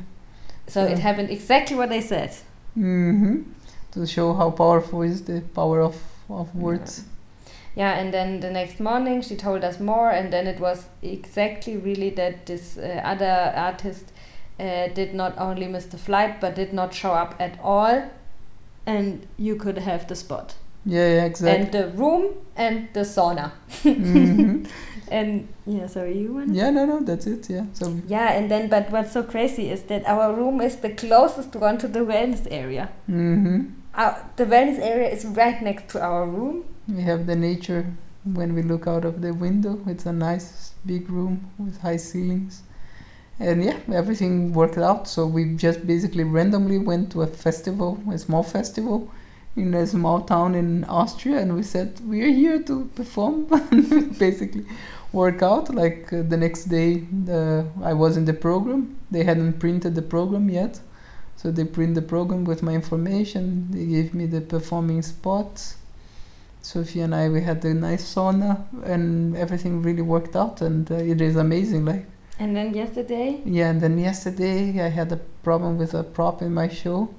[0.67, 2.29] So it happened exactly what they said.
[2.77, 3.41] mm-hmm.
[3.93, 5.95] to show how powerful is the power of,
[6.29, 7.10] of words Yeah,
[7.75, 12.09] and then the next morning she told us more, and then it was exactly really
[12.11, 14.11] that this uh, other artist
[14.59, 18.03] uh, did not only miss the flight but did not show up at all,
[18.85, 20.55] and you could have the spot
[20.85, 23.51] yeah, yeah exactly and the room and the sauna.
[23.83, 24.65] mm-hmm.
[25.11, 26.53] And yeah, sorry, you want?
[26.53, 29.83] yeah no no that's it yeah so Yeah, and then but what's so crazy is
[29.83, 32.89] that our room is the closest one to the wellness area.
[33.09, 33.80] mm-hmm.
[33.93, 36.65] The wellness area is right next to our room.
[36.87, 37.85] we have the nature
[38.23, 39.79] when we look out of the window.
[39.85, 42.63] It's a nice big room with high ceilings.
[43.39, 45.07] And yeah everything worked out.
[45.07, 49.11] So we just basically randomly went to a festival a small festival
[49.55, 51.39] in a small town in austria.
[51.39, 53.45] And we said we're here to perform
[54.19, 54.65] basically
[55.11, 55.73] work out.
[55.73, 58.97] Like uh, the next day the, i was in the program.
[59.09, 60.79] They hadn't printed the program yet
[61.41, 63.71] So they print the program with my information.
[63.71, 65.75] They gave me the performing spots.
[66.61, 70.95] Sophia and I we had a nice sauna and everything really worked out and uh,
[70.95, 72.05] it is amazing like
[72.37, 76.53] And then yesterday, yeah and then yesterday I had a problem with a prop in
[76.53, 77.09] my show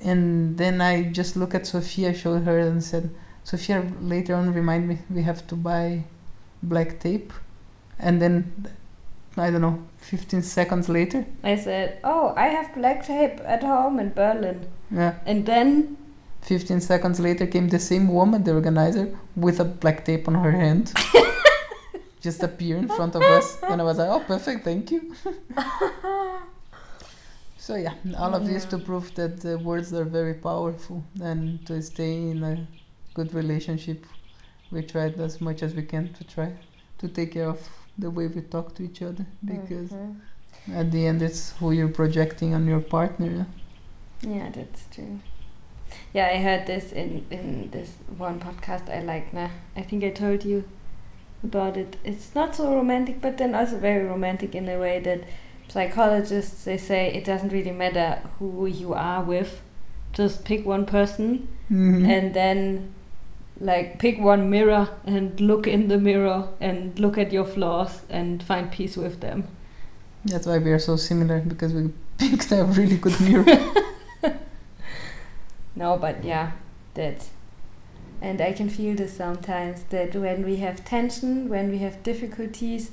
[0.00, 3.10] and then I just look at Sophia showed her and said
[3.42, 6.04] Sophia later on remind me we have to buy
[6.62, 7.32] black tape
[7.98, 8.34] and then
[9.36, 14.00] I don't know 15 seconds later I said, "Oh, I have black tape at home
[14.00, 15.96] in Berlin." yeah And then
[16.42, 20.50] 15 seconds later came the same woman, the organizer, with a black tape on her
[20.50, 20.92] hand.
[22.20, 23.58] Just appear in front of us.
[23.62, 25.14] And I was like, oh, perfect, thank you.
[27.56, 31.80] so, yeah, all of this to prove that the words are very powerful and to
[31.80, 32.66] stay in a
[33.14, 34.04] good relationship.
[34.70, 36.52] We tried as much as we can to try
[36.98, 37.66] to take care of
[38.00, 40.16] the way we talk to each other because Mhm.
[40.80, 43.26] at the end it's who you're projecting on your partner.
[43.38, 43.44] yeah.
[44.36, 45.18] Yeah, that's true.
[46.14, 49.32] Yeah, I heard this in in this one podcast I like.
[49.32, 50.64] Nah, I think I told you
[51.48, 51.96] about it.
[52.04, 55.20] It's not so romantic, but then also very romantic in a way that
[55.68, 59.60] psychologists they say it doesn't really matter who you are with,
[60.12, 62.04] just pick one person Mhm.
[62.14, 62.92] and then
[63.60, 68.42] like pick one mirror and look in the mirror and look at your flaws and
[68.42, 69.46] find peace with them.
[70.24, 73.44] That's why we are so similar because we picked a really good mirror.
[75.80, 76.52] No, but yeah,
[76.94, 77.28] that.
[78.20, 82.90] And I can feel this sometimes that when we have tension, when we have difficulties,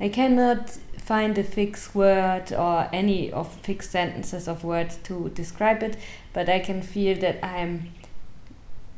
[0.00, 5.82] I cannot find a fixed word or any of fixed sentences of words to describe
[5.82, 5.98] it,
[6.32, 7.92] but I can feel that I'm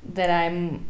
[0.05, 0.87] that I'm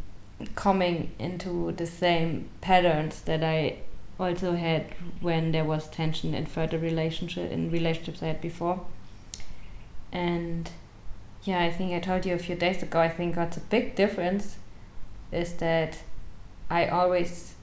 [0.54, 3.76] coming into the same patterns that I
[4.18, 4.86] also had
[5.20, 8.80] when there was tension in further relationship in relationships I had before.
[10.12, 10.70] And
[11.44, 13.00] yeah, I think I told you a few days ago.
[13.00, 14.56] I think what's a big difference
[15.32, 15.98] is that
[16.70, 17.54] I always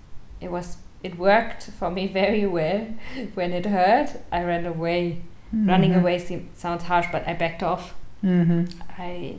[0.42, 2.88] it was it worked for me very well
[3.36, 4.10] when it hurt.
[4.32, 5.22] I ran away.
[5.52, 6.02] Running Mhm.
[6.02, 7.96] away seem, sounds harsh, but I backed off.
[8.24, 8.72] Mhm.
[9.00, 9.38] I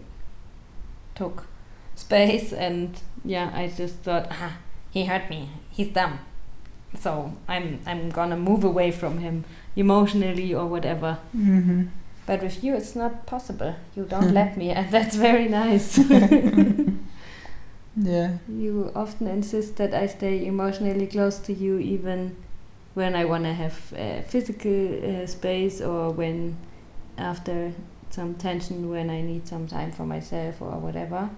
[1.14, 1.46] took
[1.94, 4.56] space and yeah, I just thought, ah,
[4.90, 5.50] he hurt me.
[5.70, 6.18] He's dumb.
[6.98, 9.44] So I'm I'm gonna move away from him
[9.76, 11.18] emotionally or whatever.
[11.36, 11.88] Mhm.
[12.26, 13.74] But with you, it's not possible.
[13.96, 15.98] You don't let me, and that's very nice.
[17.96, 18.38] Yeah.
[18.48, 22.36] you often insist that I stay emotionally close to you, even
[22.94, 26.56] when I want to have uh, physical uh, space or when
[27.18, 27.72] after
[28.10, 31.30] some tension, when I need some time for myself or whatever.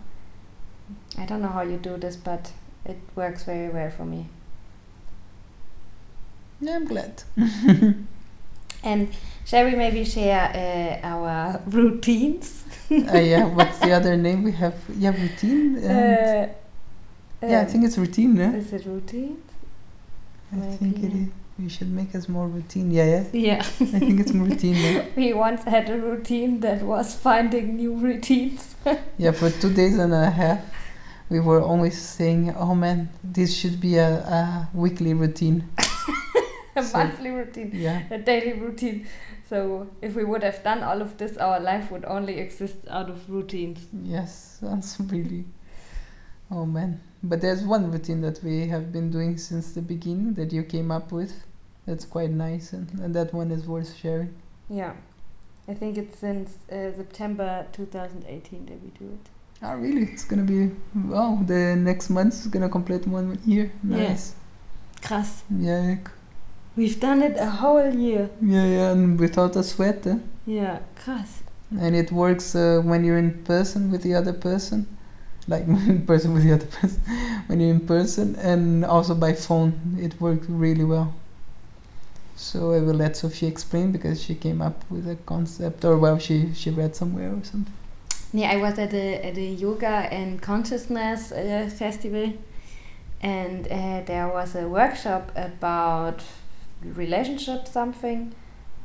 [1.19, 2.53] I don't know how you do this, but
[2.85, 4.27] it works very well for me.
[6.61, 7.23] Yeah, I'm glad.
[8.85, 9.09] And
[9.45, 12.65] shall we maybe share uh, our routines?
[12.91, 13.45] uh, yeah.
[13.45, 14.75] What's the other name we have?
[14.99, 15.77] Yeah, routine.
[15.85, 16.51] And
[17.43, 18.41] Uh, yeah, I think it's routine.
[18.41, 18.57] Eh?
[18.57, 19.37] Is it routine?
[20.53, 21.29] I think it is.
[21.59, 22.91] We should make us more routine.
[22.91, 23.25] Yeah, yeah.
[23.33, 23.59] Yeah.
[23.61, 24.75] I think it's more routine.
[24.77, 25.05] Yeah.
[25.17, 28.75] We once had a routine that was finding new routines.
[29.19, 30.61] yeah, for two days and a half,
[31.33, 35.65] we were always saying, "Oh man, this should be a, a weekly routine."
[36.77, 38.03] a So- monthly routine, Yeah.
[38.11, 39.07] a daily routine.
[39.49, 43.11] So if we would have done all of this, our life would only exist out
[43.11, 43.81] of routines.
[44.03, 45.45] Yes, that's really.
[46.51, 47.01] Oh man.
[47.23, 50.91] But there's one routine that we have been doing since the beginning that you came
[50.91, 51.33] up with.
[51.87, 54.35] That's quite nice, and, and that one is worth sharing.
[54.69, 54.93] Yeah.
[55.69, 59.29] I think it's since uh, September 2018 that we do it.
[59.63, 60.03] Oh, really?
[60.13, 60.71] It's gonna be.
[61.13, 63.71] Oh, the next month is gonna complete one year.
[63.85, 64.09] Yeah.
[64.09, 64.35] Nice.
[65.03, 65.43] Krass.
[65.51, 65.97] Yeah, yeah,
[66.77, 68.31] We've done it a whole year.
[68.41, 70.07] yeah, yeah, and without a sweat.
[70.07, 70.17] Eh?
[70.47, 71.43] Yeah, krass.
[71.81, 74.87] And it works uh, when you're in person with the other person,
[75.49, 77.01] like in person with the other person,
[77.47, 79.97] when you're in person, and also by phone.
[80.01, 81.15] It worked really well.
[82.37, 86.19] So I will let Sophie explain because she came up with a concept, or well,
[86.19, 87.73] she she read somewhere or something.
[88.33, 92.33] Yeah, I was at a at a yoga and consciousness uh, festival,
[93.21, 96.23] and uh, there was a workshop about
[96.83, 98.35] relationship something,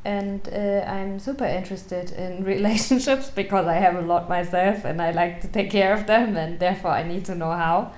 [0.03, 5.12] and uh, I'm super interested in relationships because I have a lot myself and I
[5.12, 7.93] like to take care of them, and therefore I need to know how.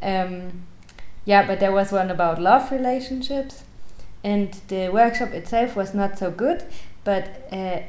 [0.00, 0.64] Um,
[1.24, 3.64] yeah, but there was one about love relationships,
[4.22, 6.64] and the workshop itself was not so good,
[7.04, 7.80] but uh,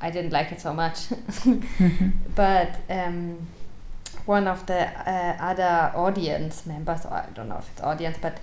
[0.00, 1.06] I didn't like it so much.
[2.34, 3.46] but um,
[4.26, 8.38] one of the uh, other audience members, or I don't know if it's audience, but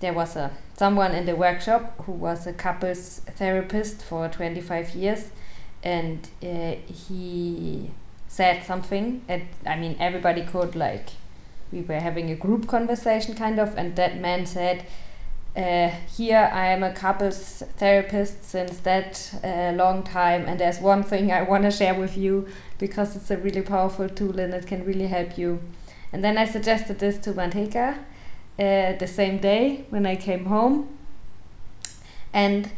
[0.00, 5.30] there was a someone in the workshop who was a couples therapist for 25 years,
[5.82, 7.90] and uh, he
[8.28, 9.22] said something.
[9.28, 11.10] And I mean, everybody could like
[11.72, 14.86] we were having a group conversation kind of, and that man said.
[15.56, 21.04] Uh, here I am a couples therapist since that uh, long time, and there's one
[21.04, 24.66] thing I want to share with you because it's a really powerful tool and it
[24.66, 25.60] can really help you.
[26.12, 27.98] And then I suggested this to Manteca
[28.58, 30.88] uh, the same day when I came home,
[32.32, 32.70] and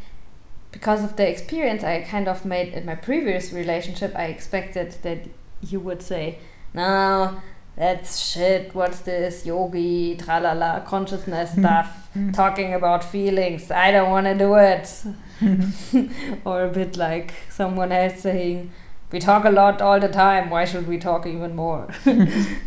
[0.70, 5.20] because of the experience I kind of made in my previous relationship, I expected that
[5.62, 6.40] you would say,
[6.74, 7.40] "No,
[7.76, 8.74] that's shit.
[8.74, 13.70] What's this yogi, tralala, consciousness stuff, talking about feelings?
[13.70, 15.04] I don't want to do it."
[16.46, 18.72] or a bit like someone else saying,
[19.12, 20.48] "We talk a lot all the time.
[20.48, 21.88] Why should we talk even more?"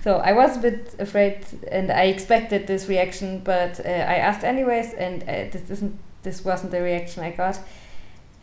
[0.03, 4.43] so I was a bit afraid, and I expected this reaction, but uh, I asked
[4.43, 5.99] anyways, and uh, this isn't.
[6.21, 7.59] This wasn't the reaction I got.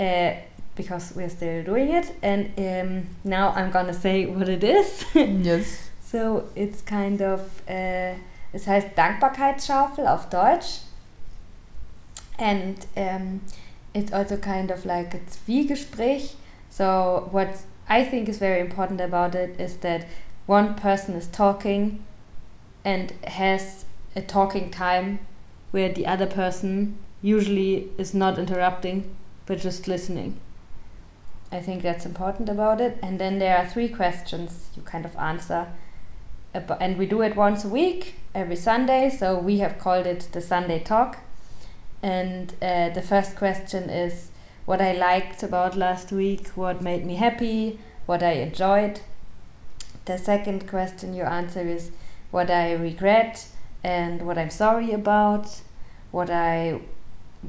[0.00, 0.34] Uh,
[0.76, 5.04] because we're still doing it, and um, now I'm gonna say what it is.
[5.14, 5.85] yes.
[6.10, 8.14] So it's kind of, äh,
[8.52, 10.82] es heißt Dankbarkeitsschaufel auf Deutsch.
[12.38, 13.40] And um,
[13.92, 16.36] it's also kind of like a Zwiegespräch.
[16.70, 17.48] So what
[17.88, 20.06] I think is very important about it is that
[20.46, 22.04] one person is talking
[22.84, 25.18] and has a talking time
[25.72, 29.16] where the other person usually is not interrupting
[29.46, 30.38] but just listening.
[31.50, 32.98] I think that's important about it.
[33.02, 35.68] And then there are three questions you kind of answer.
[36.80, 39.10] And we do it once a week, every Sunday.
[39.10, 41.18] So we have called it the Sunday Talk.
[42.02, 44.30] And uh, the first question is
[44.64, 49.00] what I liked about last week, what made me happy, what I enjoyed.
[50.06, 51.90] The second question you answer is
[52.30, 53.48] what I regret
[53.82, 55.62] and what I'm sorry about,
[56.10, 56.80] what I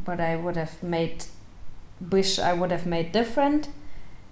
[0.06, 1.26] what I would have made
[2.12, 3.70] wish I would have made different.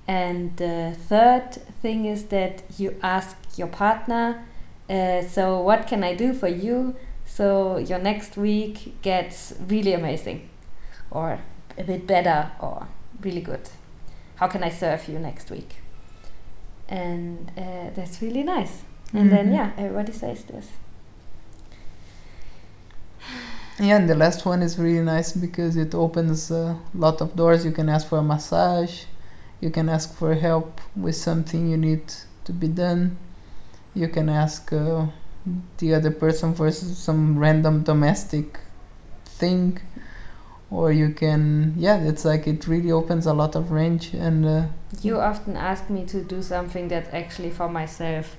[0.07, 4.45] And the third thing is that you ask your partner,
[4.89, 6.95] uh, so what can I do for you
[7.25, 10.49] so your next week gets really amazing
[11.11, 11.39] or
[11.77, 12.87] a bit better or
[13.21, 13.69] really good?
[14.35, 15.75] How can I serve you next week?
[16.87, 18.83] And uh, that's really nice.
[19.13, 19.53] And then, Mhm.
[19.55, 20.67] yeah, everybody says this.
[23.79, 27.65] Yeah, and the last one is really nice because it opens a lot of doors.
[27.65, 29.03] You can ask for a massage,
[29.59, 32.03] you can ask for help with something you need
[32.45, 33.17] to be done,
[33.95, 35.07] you can ask uh,
[35.79, 38.59] the other person for some random domestic
[39.25, 39.79] thing,
[40.71, 44.13] or you can, yeah, it's like it really opens a lot of range.
[44.13, 44.63] And uh,
[45.01, 48.37] You often ask me to do something that's actually for myself.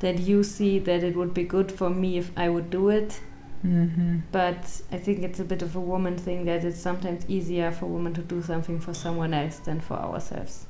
[0.00, 3.20] That you see that it would be good for me if I would do it.
[3.64, 4.22] mhm.
[4.32, 7.86] But I think it's a bit of a woman thing that it's sometimes easier for
[7.86, 10.66] women to do something for someone else than for ourselves.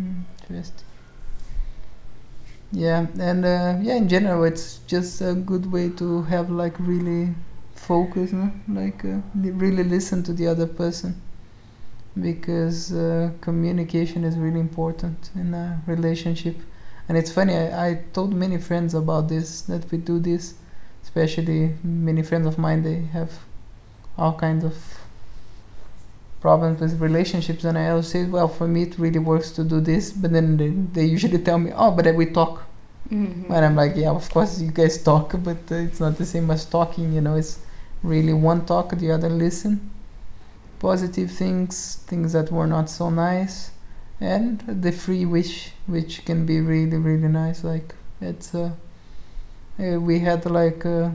[0.00, 0.87] Mm, Interesting.
[2.72, 7.34] Yeah, and uh, yeah, in general, it's just a good way to have like really
[7.74, 8.50] focus, no?
[8.68, 11.20] like uh, li- really listen to the other person,
[12.20, 16.56] because uh, communication is really important in a relationship.
[17.08, 20.54] And it's funny, I, I told many friends about this that we do this,
[21.02, 22.82] especially many friends of mine.
[22.82, 23.32] They have
[24.18, 24.74] all kinds of
[26.40, 29.80] problems with relationships and I always say, well, for me it really works to do
[29.80, 32.64] this, but then they, they usually tell me, oh, but then we talk.
[33.10, 33.52] Mm-hmm.
[33.52, 36.50] And I'm like, yeah, of course you guys talk, but uh, it's not the same
[36.50, 37.58] as talking, you know, it's
[38.02, 39.90] really one talk, the other listen.
[40.78, 43.72] Positive things, things that were not so nice,
[44.20, 47.64] and the free wish, which can be really, really nice.
[47.64, 48.70] Like, it's, uh,
[49.80, 51.10] uh, we had like uh,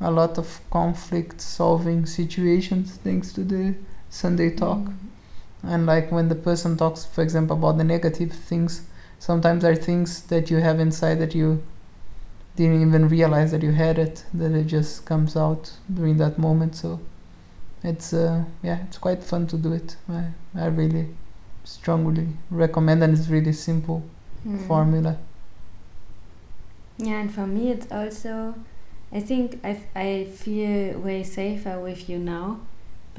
[0.00, 3.74] a lot of conflict solving situations thanks to the
[4.10, 4.90] Sunday talk.
[5.62, 8.82] And like when the person talks for example about the negative things
[9.18, 11.62] sometimes there are things that you have inside that you
[12.56, 16.74] didn't even realize that you had it that it just comes out during that moment.
[16.76, 17.00] So
[17.82, 19.96] it's uh, yeah it's quite fun to do it.
[20.08, 20.24] I,
[20.56, 21.08] I really
[21.64, 24.02] strongly recommend and it's really simple
[24.46, 24.66] Mhm.
[24.66, 25.16] formula.
[26.98, 28.54] Yeah, and for me, it's also,
[29.12, 32.60] I think I, I feel way safer with you now,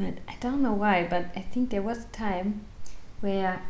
[0.02, 2.66] but I don't know why, but I think there was a time
[3.20, 3.62] where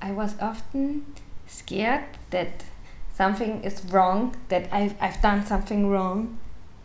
[0.00, 1.06] I was often
[1.46, 2.64] scared that
[3.12, 6.38] something is wrong, that I've, I've done something wrong,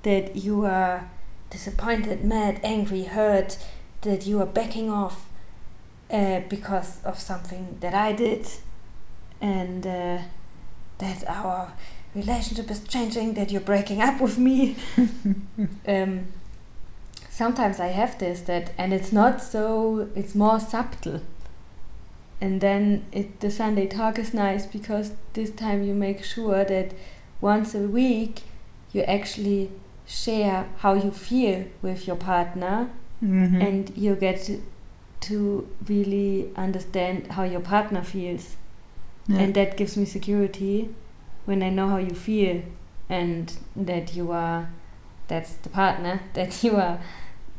[0.03, 1.09] that you are
[1.49, 3.57] disappointed, mad, angry, hurt,
[4.01, 5.29] that you are backing off
[6.11, 8.47] uh, because of something that I did,
[9.39, 10.19] and uh,
[10.97, 11.73] that our
[12.13, 14.75] relationship is changing, that you're breaking up with me.
[15.87, 16.27] um,
[17.39, 20.07] sometimes I have this that, and it's not so.
[20.15, 21.19] It's more subtle.
[22.41, 26.89] and then it the Sunday talk is nice because this time you make sure that
[27.41, 28.41] once a week
[28.93, 29.69] you actually
[30.05, 32.89] share how you feel with your partner
[33.23, 33.61] Mhm.
[33.67, 34.53] and you get to,
[35.27, 35.37] to
[35.87, 38.45] really understand how your partner feels
[39.27, 39.39] yeah.
[39.41, 40.89] and that gives me security
[41.45, 42.57] when I know how you feel
[43.09, 44.61] and that you are
[45.29, 46.97] that's the partner that you are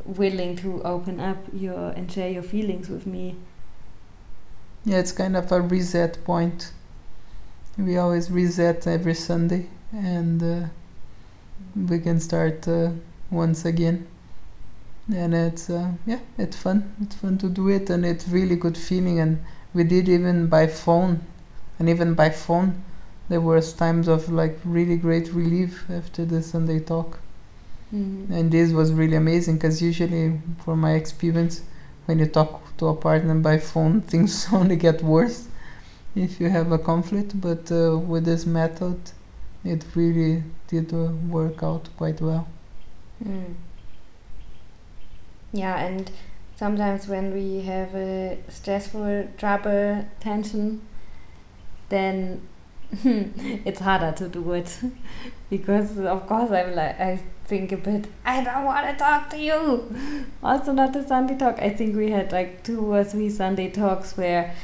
[0.06, 3.36] willing to open up your and share your feelings with me
[4.84, 6.72] Yeah, it's kind of a reset point.
[7.76, 10.68] We always reset every Sunday, and uh,
[11.74, 12.90] we can start uh,
[13.30, 14.06] once again.
[15.12, 16.94] And it's uh, yeah, it's fun.
[17.02, 19.18] It's fun to do it, and it's really good feeling.
[19.20, 19.44] And
[19.74, 21.20] we did even by phone,
[21.78, 22.82] and even by phone,
[23.28, 27.18] there was times of like really great relief after the Sunday talk.
[27.94, 28.30] Mm.
[28.30, 31.62] And this was really amazing because usually, for my experience,
[32.06, 35.48] when you talk to a partner by phone, things only get worse
[36.14, 37.40] if you have a conflict.
[37.40, 38.98] But uh, with this method,
[39.64, 42.48] it really did uh, work out quite well.
[43.24, 43.54] Mm.
[45.52, 46.10] Yeah, and
[46.56, 50.82] sometimes when we have a stressful trouble, tension
[51.88, 52.40] then
[53.04, 54.78] it's harder to do it
[55.50, 58.06] because of course I'm like I think a bit.
[58.24, 59.94] I don't want to talk to you.
[60.42, 61.58] Also not the Sunday talk.
[61.60, 64.54] I think we had like two or three Sunday talks where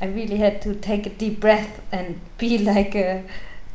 [0.00, 3.24] I really had to take a deep breath and be like a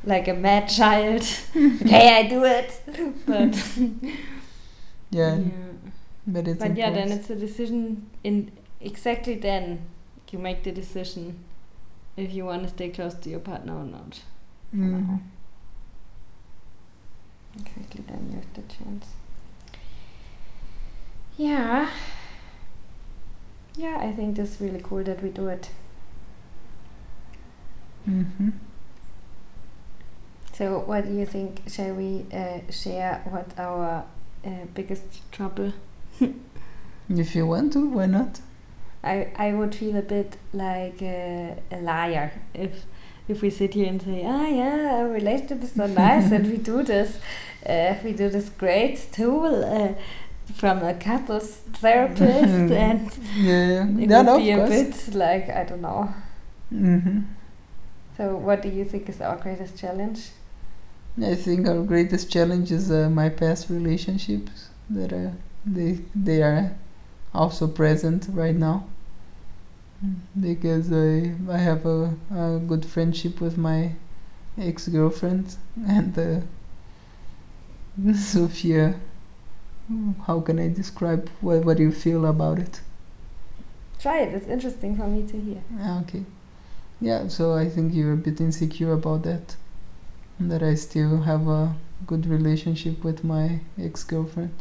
[0.03, 1.23] like a mad child.
[1.55, 2.69] Okay I do it?
[3.25, 3.55] But
[5.09, 5.51] Yeah, yeah.
[6.25, 9.79] but it's But yeah, then it's a decision in exactly then
[10.31, 11.37] you make the decision
[12.15, 14.21] if you want to stay close to your partner or not.
[14.73, 15.19] Mhm.
[17.59, 19.07] Exactly then you have the chance.
[21.37, 21.89] Yeah.
[23.75, 25.69] Yeah, I think it's really cool that we do it.
[28.07, 28.49] Mm-hmm.
[30.53, 31.61] So, what do you think?
[31.67, 34.03] Shall we uh, share what our
[34.45, 35.73] uh, biggest trouble?
[37.09, 38.39] If you want to, why not?
[39.03, 42.85] I I would feel a bit like a, a liar if
[43.31, 46.57] if we sit here and say, ah yeah, our relationship is so nice and we
[46.57, 47.19] do this,
[47.67, 49.93] uh, we do this great tool uh,
[50.55, 55.49] from a couples therapist and Yeah, yeah, it yeah would no, be a bit like
[55.49, 56.13] I don't know.
[56.71, 57.25] Mhm.
[58.17, 60.31] So, what do you think is our greatest challenge?
[61.21, 65.31] I think our greatest challenge is uh, my past relationships that uh,
[65.65, 66.75] they they are
[67.33, 68.85] also present right now
[70.39, 73.93] because I I have a, a good friendship with my
[74.57, 75.55] ex girlfriend
[75.87, 76.41] and uh,
[78.13, 78.95] Sophia.
[80.25, 82.81] How can I describe what what you feel about it?
[83.99, 84.33] Try it.
[84.33, 85.61] It's interesting for me to hear.
[85.79, 86.23] Ah, Okay.
[86.99, 89.55] Yeah, so I think you're a bit insecure about that.
[90.39, 91.75] That I still have a
[92.07, 94.53] good relationship with my ex girlfriend.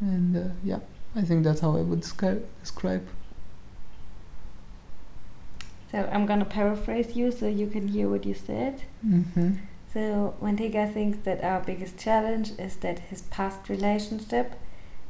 [0.00, 0.80] And uh, yeah,
[1.14, 3.06] I think that's how I would describe.
[5.90, 8.82] So I'm gonna paraphrase you so you can hear what you said.
[9.06, 9.54] Mm-hmm.
[9.92, 14.54] So Manteca thinks that our biggest challenge is that his past relationship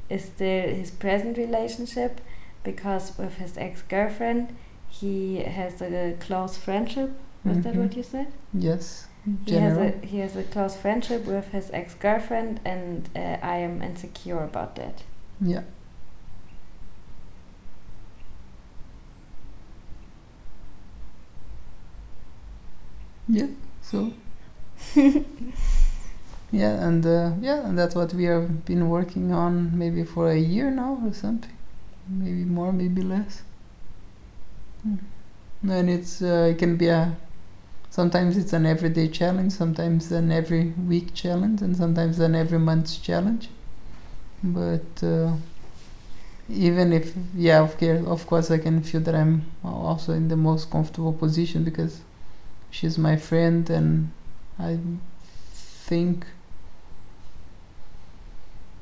[0.09, 2.21] is still his present relationship
[2.65, 4.57] because with his ex-girlfriend
[4.89, 7.11] he has a close friendship.
[7.45, 7.83] Was that Mhm.
[7.83, 8.29] what you said?
[8.53, 9.07] Yes.
[9.47, 13.83] He has a he has a close friendship with his ex-girlfriend and uh, I am
[13.83, 15.03] insecure about that.
[15.41, 15.63] Yeah.
[23.31, 23.47] Yeah.
[23.83, 24.13] So.
[24.97, 25.23] yeah,
[26.87, 30.71] and uh, yeah, and that's what we have been working on maybe for a year
[30.71, 31.57] now or something,
[32.09, 33.43] maybe more, maybe less.
[34.87, 34.99] Mm.
[35.69, 37.17] And it's uh, it can be a
[37.91, 43.01] sometimes it's an everyday challenge, sometimes an every week challenge, and sometimes an every month
[43.01, 43.49] challenge.
[44.43, 45.35] But uh,
[46.49, 50.37] even if yeah, of course, of course, I can feel that I'm also in the
[50.37, 52.01] most comfortable position because
[52.71, 54.13] she's my friend, and
[54.59, 54.79] I
[55.87, 56.27] think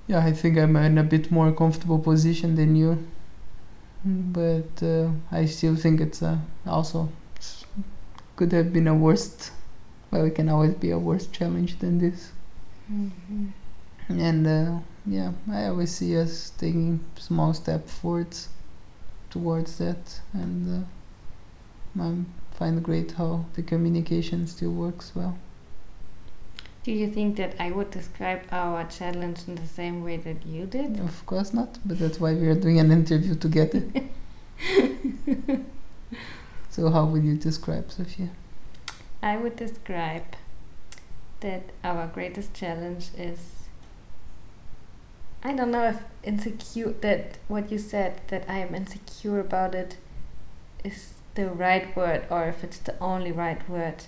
[0.07, 3.07] yeah, I think I'm in a bit more comfortable position than you.
[4.05, 7.11] But uh, I still think it's uh, also
[8.36, 9.53] could have been a worst.
[10.11, 12.32] Well, it can always be a worse challenge than this.
[14.09, 18.49] And uh, yeah, I always see us taking small step forwards
[19.28, 20.86] towards that, and
[21.99, 22.14] uh, I
[22.59, 25.38] find great how the communication still works well.
[26.82, 30.66] Do you think that I would describe our challenge in the same way that you
[30.66, 30.98] did?
[30.98, 33.82] Of course not, but that's why we are doing an interview together.
[36.70, 38.30] so how would you describe Sophia?
[39.22, 40.34] I would describe
[41.40, 43.38] that our greatest challenge is
[45.42, 49.96] I don't know if insecure that what you said that I am insecure about it
[50.82, 54.03] is the right word or if it's the only right word.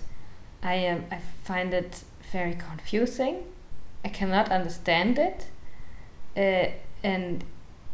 [0.61, 3.45] I am I find it very confusing.
[4.03, 5.45] I cannot understand it.
[6.35, 6.71] Uh,
[7.03, 7.45] and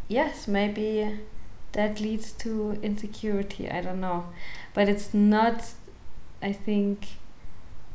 [0.08, 1.20] yes, maybe
[1.74, 3.70] that leads to insecurity.
[3.70, 4.26] I don't know.
[4.74, 5.72] But it's not,
[6.42, 7.08] I think,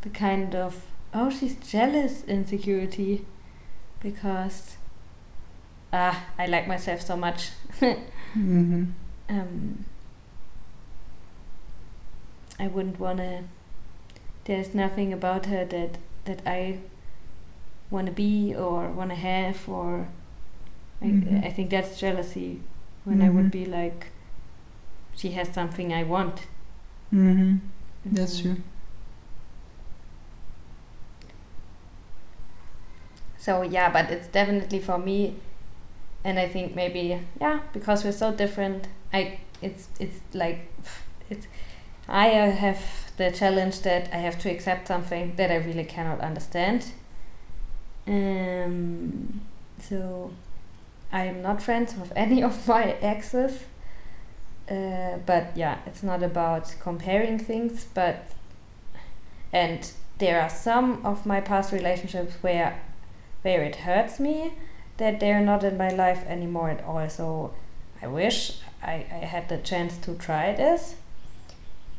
[0.02, 3.26] the kind of, oh, she's jealous insecurity
[3.98, 4.76] because
[5.92, 7.50] ah, I like myself so much.
[8.34, 8.84] Mm-hmm.
[9.28, 9.84] um,
[12.62, 13.42] I wouldn't wanna.
[14.44, 16.78] There's nothing about her that that I
[17.90, 20.06] wanna be or wanna have, or
[21.02, 21.44] I, Mhm.
[21.44, 22.60] I think that's jealousy.
[23.04, 23.50] When I would Mhm.
[23.50, 24.06] be like,
[25.16, 26.46] she has something I want.
[27.12, 27.56] Mm-hmm.
[28.06, 28.56] That's true.
[33.38, 35.34] So yeah, but it's definitely for me,
[36.24, 38.86] and I think maybe yeah because we're so different.
[39.12, 40.70] I it's it's like
[41.30, 41.46] it's
[42.08, 46.20] I uh, have the challenge that I have to accept something that I really cannot
[46.20, 46.92] understand.
[48.06, 49.40] Um,
[49.78, 50.30] So
[51.12, 53.64] I am not friends with any of my exes.
[54.70, 58.30] Uh, but yeah, it's not about comparing things, but
[59.52, 62.80] and there are some of my past relationships where
[63.42, 64.54] where it hurts me
[64.98, 67.08] that they're not in my life anymore at all.
[67.08, 67.52] So
[68.00, 70.94] I wish I, I had the chance to try this.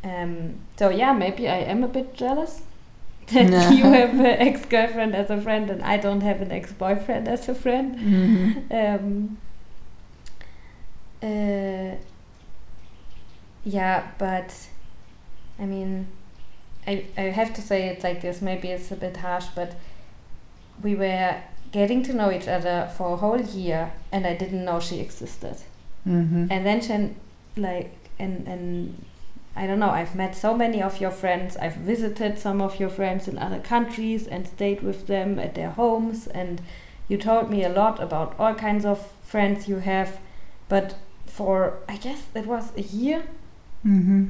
[0.03, 2.61] Um, so yeah, maybe I am a bit jealous
[3.27, 6.73] that you have an ex girlfriend as a friend and I don't have an ex
[6.73, 7.97] boyfriend as a friend.
[7.97, 8.73] Mm-hmm.
[8.75, 9.37] Um,
[11.23, 11.95] uh,
[13.63, 14.67] yeah, but
[15.57, 16.07] I mean,
[16.85, 18.41] I I have to say it like this.
[18.41, 19.75] Maybe it's a bit harsh, but
[20.81, 21.35] we were
[21.71, 25.57] getting to know each other for a whole year, and I didn't know she existed.
[26.05, 26.47] Mm-hmm.
[26.51, 27.15] And then she,
[27.61, 29.05] like, and and
[29.55, 29.91] I don't know.
[29.91, 31.55] I've met so many of your friends.
[31.57, 35.69] I've visited some of your friends in other countries and stayed with them at their
[35.69, 36.25] homes.
[36.27, 36.61] And
[37.07, 40.19] you told me a lot about all kinds of friends you have.
[40.69, 40.95] But
[41.27, 43.23] for I guess it was a year,
[43.85, 44.27] Mm-hmm.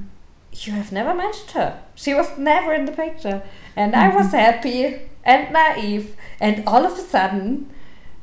[0.53, 1.80] you have never mentioned her.
[1.95, 3.43] She was never in the picture.
[3.76, 6.15] And I was happy and naive.
[6.41, 7.69] And all of a sudden,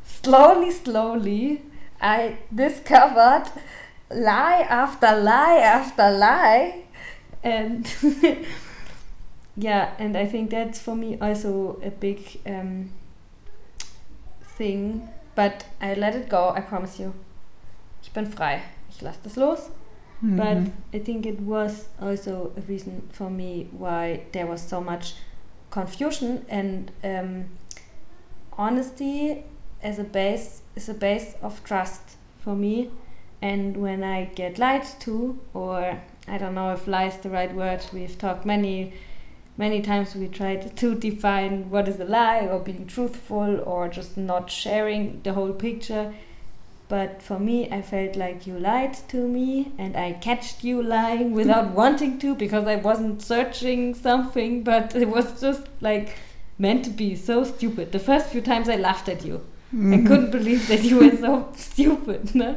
[0.05, 1.63] slowly, slowly,
[2.01, 3.45] I discovered
[4.11, 6.83] lie after lie after lie.
[7.43, 7.87] And
[9.57, 12.91] yeah, and I think that's for me also a big um,
[14.59, 15.09] thing.
[15.35, 17.15] But I let it go, I promise you.
[18.03, 18.61] Ich bin frei.
[18.91, 19.71] Ich lasse das los.
[20.23, 20.73] But Mhm.
[20.93, 25.15] I think it was also a reason for me why there was so much
[25.71, 27.45] confusion and um,
[28.59, 29.45] honesty
[29.83, 32.03] as a base is a base of trust
[32.45, 32.91] for me.
[33.41, 37.53] And when I get lied to, or I don't know if lie is the right
[37.55, 38.93] word, we've talked many,
[39.59, 40.15] many times.
[40.15, 45.21] We tried to define what is a lie, or being truthful, or just not sharing
[45.25, 46.15] the whole picture.
[46.89, 51.33] But for me, I felt like you lied to me, and I catched you lying
[51.41, 56.17] without wanting to because I wasn't searching something, but it was just like
[56.59, 57.91] meant to be so stupid.
[57.93, 59.37] The first few times I laughed at you.
[59.73, 60.07] I Mhm.
[60.07, 62.35] couldn't believe that you were so stupid.
[62.35, 62.57] No?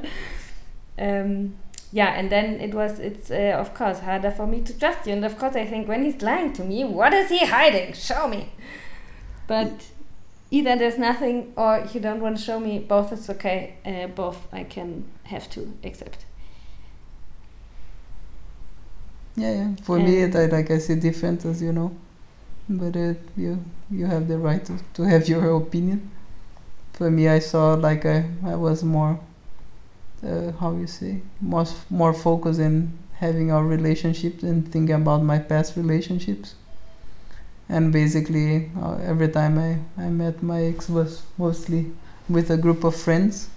[0.98, 1.56] Um,
[1.94, 5.14] yeah, and then it was, it's uh, of course harder for me to trust you.
[5.14, 7.94] And of course, I think when he's lying to me, what is he hiding?
[7.94, 8.52] Show me.
[9.46, 9.72] But
[10.50, 13.76] either there's nothing or you don't want to show me, both is okay.
[13.86, 16.26] Uh, both I can have to accept.
[19.36, 19.76] Yeah, yeah.
[19.84, 21.96] For me, it, I like I see different as you know,
[22.70, 26.10] but uh, you you have the right to, to have your opinion.
[26.94, 29.20] For me, I saw like I I was more,
[30.26, 35.40] uh, how you say, more more focused in having our relationships and thinking about my
[35.40, 36.56] past relationships.
[37.70, 41.92] And basically, uh, every time I I met my ex was mostly
[42.30, 43.50] with a group of friends.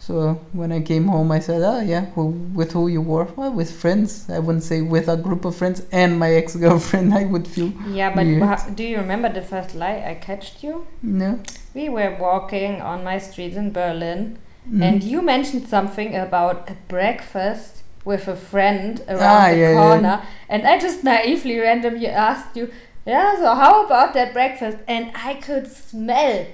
[0.00, 3.24] So when I came home, I said, "Ah, yeah, who, with who you were?
[3.36, 4.30] Well, with friends.
[4.30, 7.12] I wouldn't say with a group of friends and my ex-girlfriend.
[7.20, 8.76] I would feel Yeah, but Weird.
[8.76, 10.86] do you remember the first lie I catched you?
[11.02, 11.40] no.
[11.74, 14.38] We were walking on my street in Berlin,
[14.70, 14.82] Mhm.
[14.82, 19.74] and you mentioned something about a breakfast with a friend around Ah, the yeah, yeah.
[19.74, 22.70] corner, and I just naively randomly asked you,
[23.06, 26.46] "Yeah, so how about that breakfast?" And I could smell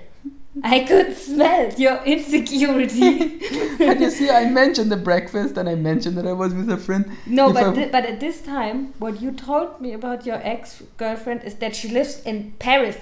[0.62, 3.40] I could smell your insecurity.
[3.80, 6.76] and you see, I mentioned the breakfast and I mentioned that I was with a
[6.76, 7.04] friend.
[7.26, 10.82] no, If but thi- but at this time, what you told me about your ex
[10.96, 12.96] girlfriend is that she lives in Paris.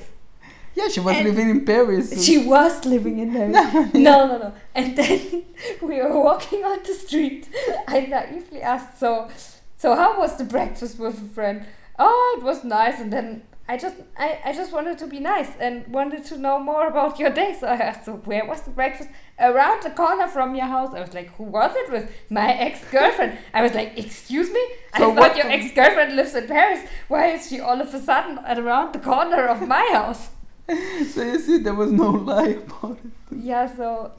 [0.74, 2.24] Yeah, she was And living in Paris.
[2.24, 3.92] She was living in Paris.
[3.94, 4.52] no, no, no.
[4.74, 5.44] And then
[5.82, 7.48] we were walking on the street.
[7.88, 9.28] I naively asked, "So,
[9.76, 11.64] so how was the breakfast with a friend?"
[11.98, 13.00] Oh, it was nice.
[13.00, 16.58] And then I just, I, I just wanted to be nice and wanted to know
[16.58, 17.54] more about your day.
[17.60, 20.94] So I asked, "So where was the breakfast?" Around the corner from your house.
[20.94, 23.36] I was like, "Who was it with?" My ex-girlfriend.
[23.52, 24.62] I was like, "Excuse me."
[24.94, 26.80] I So thought what- your ex-girlfriend lives in Paris.
[27.08, 30.30] Why is she all of a sudden at around the corner of my house?
[31.12, 33.10] so you see, there was no lie about it.
[33.38, 34.12] Yeah, so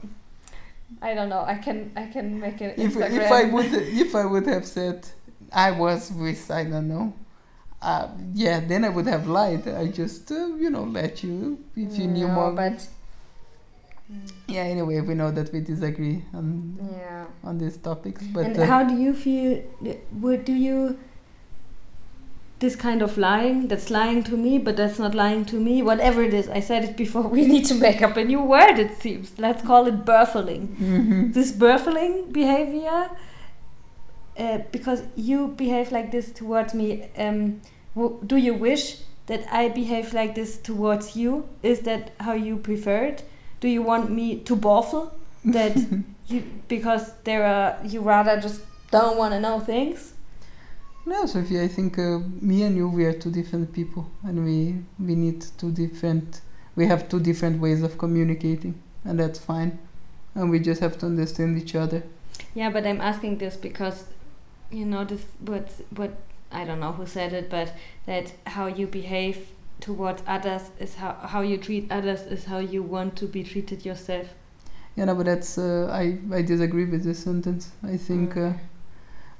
[1.02, 1.44] I don't know.
[1.46, 3.10] I can I can make an If, Instagram.
[3.24, 5.06] if I would if I would have said
[5.52, 7.12] I was with I don't know,
[7.82, 9.66] uh, yeah, then I would have lied.
[9.68, 12.52] I just uh, you know let you if you knew No, more.
[12.52, 12.86] but
[14.46, 17.24] yeah, anyway, we know that we disagree on yeah.
[17.42, 19.62] on these topics, but and uh, how do you feel?
[20.20, 20.98] Would do you
[22.64, 23.68] this kind of lying?
[23.68, 25.74] That's lying to me, but that's not lying to me.
[25.90, 27.26] Whatever it is, I said it before.
[27.38, 28.78] We need to make up a new word.
[28.78, 29.32] It seems.
[29.46, 30.64] Let's call it burfling.
[30.78, 31.32] mhm.
[31.38, 33.00] This burfling behavior.
[34.36, 37.60] Uh, because you behave like this towards me, um,
[37.94, 38.96] w- do you wish
[39.26, 41.44] that I behave like this towards you?
[41.62, 43.22] Is that how you prefer it?
[43.60, 45.12] Do you want me to baffle
[45.44, 45.76] that
[46.26, 48.60] you because there are you rather just
[48.90, 50.13] don't want to know things?
[51.06, 54.82] No, Sophia, I think uh, me and you we are two different people, and we
[54.98, 56.40] we need two different.
[56.76, 59.78] We have two different ways of communicating, and that's fine.
[60.34, 62.02] And we just have to understand each other.
[62.54, 64.04] Yeah, but I'm asking this because
[64.70, 66.12] you know this what what
[66.50, 67.74] I don't know who said it, but
[68.06, 69.48] that how you behave
[69.80, 73.84] towards others is how how you treat others is how you want to be treated
[73.84, 74.28] yourself.
[74.96, 77.72] Yeah, no, but that's uh, I I disagree with this sentence.
[77.82, 78.54] I think uh,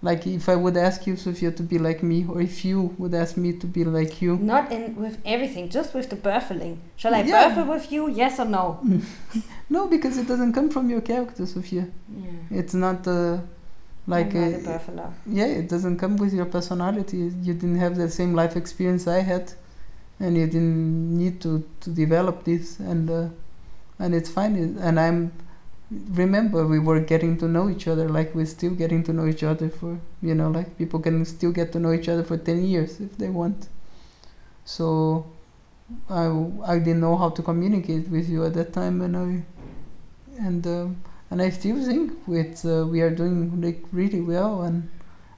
[0.09, 3.15] like if I would ask you, Sophia, to be like me, or if you would
[3.23, 6.75] ask me to be like you, Not in with everything, just with the burfling.
[7.01, 7.35] Shall I Yeah.
[7.35, 8.03] burfle with you?
[8.23, 8.65] Yes or no?
[9.75, 11.85] no, because it doesn't come from your character, Sophia.
[12.25, 12.59] Yeah.
[12.61, 13.39] It's not uh,
[14.15, 15.09] like I'm not a burfler.
[15.39, 17.19] yeah, it doesn't come with your personality.
[17.47, 19.47] You didn't have the same life experience I had,
[20.21, 21.51] and you didn't need to
[21.85, 23.29] to develop this, and uh,
[24.03, 24.55] and it's fine.
[24.87, 25.19] And I'm
[26.11, 29.43] remember we were getting to know each other, like we're still getting to know each
[29.43, 32.65] other for you know, like people can still get to know each other for ten
[32.65, 33.69] years if they want.
[34.65, 35.27] So
[36.09, 36.27] I
[36.67, 39.45] I didn't know how to communicate with you at that time, and I
[40.47, 40.67] and.
[40.67, 40.97] Um,
[41.31, 44.89] and I still think with uh, we are doing like really well and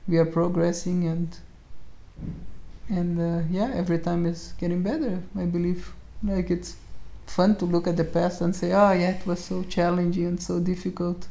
[0.07, 1.39] we are progressing and
[2.89, 6.77] and uh, yeah every time is getting better I believe like it's
[7.27, 10.43] fun to look at the past and say oh yeah it was so challenging and
[10.43, 11.27] so difficult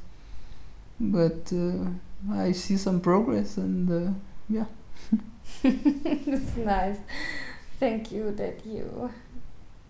[0.99, 1.89] but uh,
[2.33, 4.11] I see some progress and uh,
[4.49, 4.65] yeah
[5.63, 6.97] it's nice.
[7.79, 9.11] Thank you that you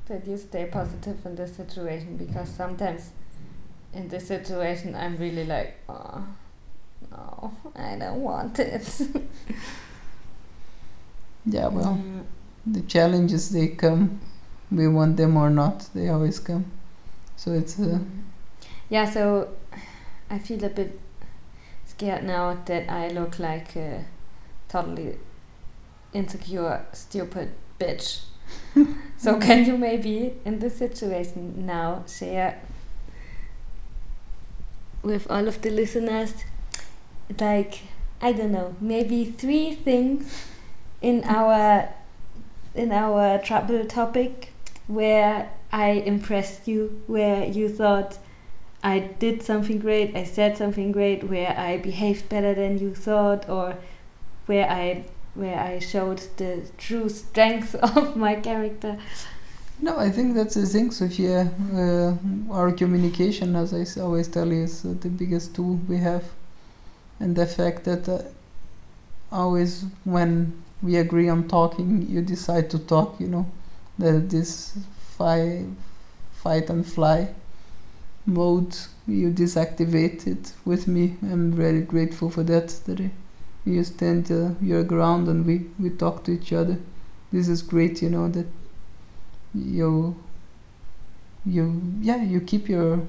[0.08, 3.10] that you stay positive in this situation because sometimes
[3.94, 6.24] in this situation I'm really like, oh
[7.12, 9.02] no, I don't want it.
[11.46, 12.24] yeah well Mm.
[12.66, 14.20] the challenges they come
[14.72, 16.66] we want them or not they always come
[17.36, 18.00] so it's uh,
[18.90, 19.50] Yeah, so
[20.30, 21.00] I feel a bit
[21.86, 24.06] scared now that I look like a
[24.70, 25.18] totally
[26.14, 28.22] insecure, stupid bitch.
[29.18, 32.62] so can you maybe in this situation now share
[35.02, 36.34] with all of the listeners
[37.40, 37.82] like
[38.22, 40.48] I don't know, maybe three things
[41.02, 41.90] in our
[42.76, 44.52] in our trouble topic
[44.88, 48.18] where I impressed you, where you thought
[48.84, 53.50] I did something great, I said something great, where I behaved better than you thought,
[53.50, 53.78] or
[54.46, 58.98] where I where I showed the true strength of my character.
[59.82, 61.52] No, I think that's the thing, Sophia.
[61.74, 62.14] Uh,
[62.54, 66.24] our communication, as I always tell you, is uh, the biggest tool we have.
[67.20, 68.22] And the fact that uh,
[69.32, 73.46] always when we agree on talking, you decide to talk, you know,
[74.00, 74.78] that this
[75.18, 75.66] fight,
[76.34, 77.34] fight and fly
[78.26, 78.76] mode,
[79.08, 81.18] you deactivate it with me.
[81.22, 83.10] I'm very grateful for that, that
[83.66, 86.80] you stand uh, your ground and we, we talk to each other.
[87.32, 88.48] This is great, you know, that
[89.54, 90.16] you
[91.46, 93.02] you yeah you keep your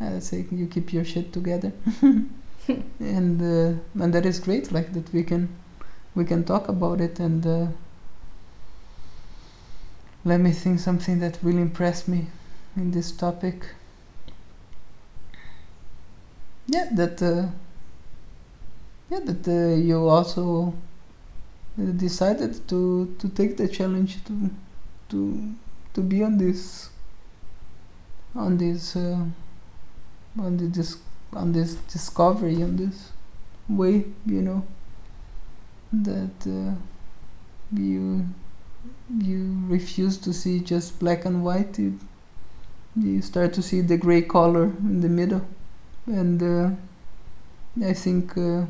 [0.00, 1.72] let's say you keep your shit together
[3.00, 5.48] and uh, and that is great like that we can
[6.14, 7.66] we can talk about it and uh,
[10.24, 12.28] let me think something that will impress me
[12.76, 13.66] in this topic.
[16.66, 17.48] Yeah, that uh,
[19.10, 20.74] yeah that uh, you also
[21.78, 24.50] uh, decided to to take the challenge to
[25.08, 25.54] to
[25.94, 26.90] to be on this
[28.34, 29.24] on this uh,
[30.38, 30.98] on the dis-
[31.32, 33.10] on this discovery on this
[33.68, 34.62] way you know
[35.92, 36.74] that uh,
[37.76, 38.24] you
[39.18, 41.98] you refuse to see just black and white you,
[42.96, 45.46] you start to see the gray color in the middle.
[46.06, 46.70] And uh,
[47.84, 48.64] i think uh,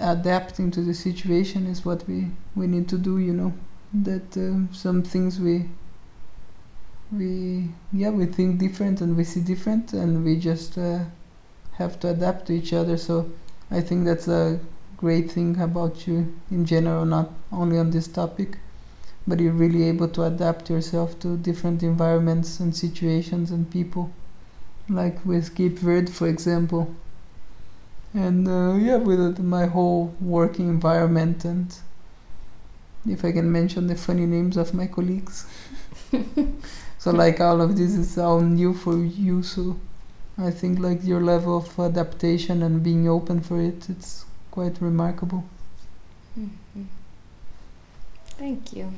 [0.00, 3.52] adapting to the situation is what we we need to do you know.
[3.94, 5.68] That uh, some things we
[7.12, 11.00] we yeah we think different and we see different and we just uh,
[11.72, 12.96] have to adapt to each other.
[12.96, 13.30] So
[13.70, 14.58] i think that's a
[15.02, 16.18] great thing about you
[16.50, 18.58] in general not only on this topic
[19.26, 24.10] but you're really able to adapt yourself to different environments and situations and people.
[24.88, 26.94] Like with cape verde for example.
[28.14, 31.74] And uh, yeah with my whole working environment and
[33.08, 35.46] if i can mention the funny names of my colleagues.
[37.02, 39.76] So like all of this is all new for you so
[40.38, 45.42] i think like your level of adaptation and being open for it it's quite remarkable
[46.38, 46.86] Mhm.
[48.38, 48.92] Thank you.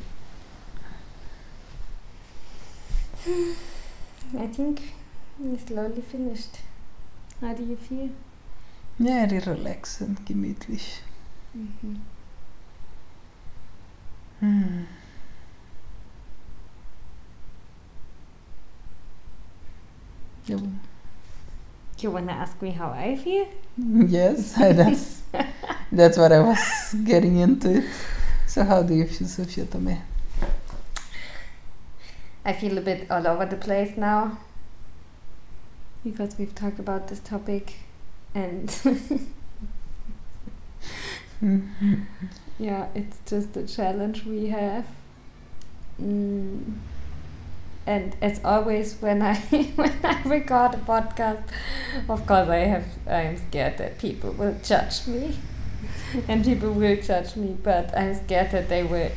[4.38, 4.92] I think
[5.38, 6.58] we slowly finished.
[7.40, 8.10] How do you feel?
[8.98, 11.00] yeah very relaxed and gemütlich
[11.56, 11.96] Mhm.
[14.40, 14.84] Hmm.
[20.46, 20.58] Yeah,
[22.04, 23.48] You wanna ask me how I feel?
[23.76, 25.22] yes that's
[25.90, 27.84] that's what i was getting into it
[28.46, 30.00] so how do you feel Sofia Tomé?
[32.44, 34.38] I feel a bit all over the place now
[36.04, 37.74] because we've talked about this topic
[38.34, 38.70] and
[42.58, 44.86] yeah, it's just a challenge we have.
[46.00, 46.74] Mm.
[47.86, 49.34] And as always, when I
[49.74, 51.42] when I record a podcast,
[52.08, 55.36] of course I have I'm scared that people will judge me,
[56.28, 57.56] and people will judge me.
[57.62, 59.10] But I'm scared that they will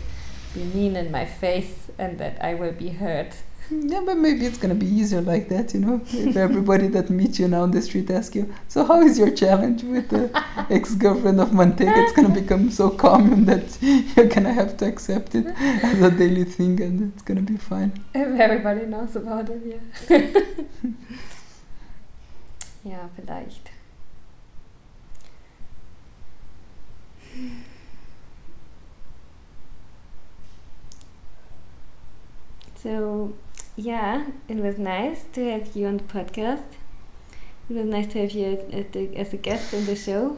[0.53, 3.35] be mean in my face and that I will be hurt.
[3.71, 6.01] Yeah, but maybe it's gonna be easier like that, you know.
[6.11, 9.31] If everybody that meets you now on the street asks you, "So how is your
[9.31, 10.29] challenge with the
[10.69, 15.47] ex-girlfriend of Manteca?" It's gonna become so common that you're gonna have to accept it
[15.57, 17.91] as a daily thing, and it's gonna be fine.
[18.13, 20.31] If everybody knows about it, yeah.
[22.91, 23.69] ja, vielleicht.
[32.83, 33.33] So,
[33.77, 36.63] yeah, it was nice to have you on the podcast.
[37.69, 40.37] It was nice to have you as, as, the, as a guest on the show.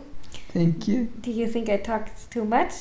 [0.50, 1.12] Thank you.
[1.22, 2.74] Do you think I talked too much?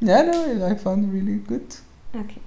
[0.00, 1.76] Yeah, no, I found it really good.
[2.14, 2.40] Okay.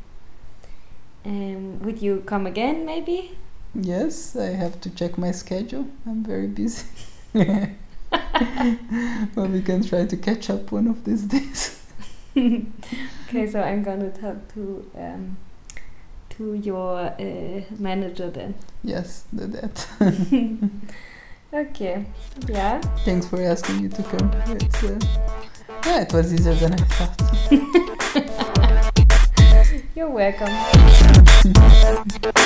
[1.26, 3.38] Um, would you come again, maybe?
[3.74, 5.88] Yes, I have to check my schedule.
[6.06, 6.86] I'm very busy.
[7.34, 11.80] but we can try to catch up one of these days.
[12.38, 15.38] okay, so I'm gonna talk to um,
[16.38, 18.56] to your uh, manager then.
[18.84, 19.88] Yes, do that.
[21.54, 22.06] Okay.
[22.48, 22.82] Yeah.
[23.06, 24.32] Thanks for asking me to come.
[24.48, 25.00] It's, uh,
[25.86, 27.22] yeah, it was easier than I thought.
[29.96, 30.50] You're welcome.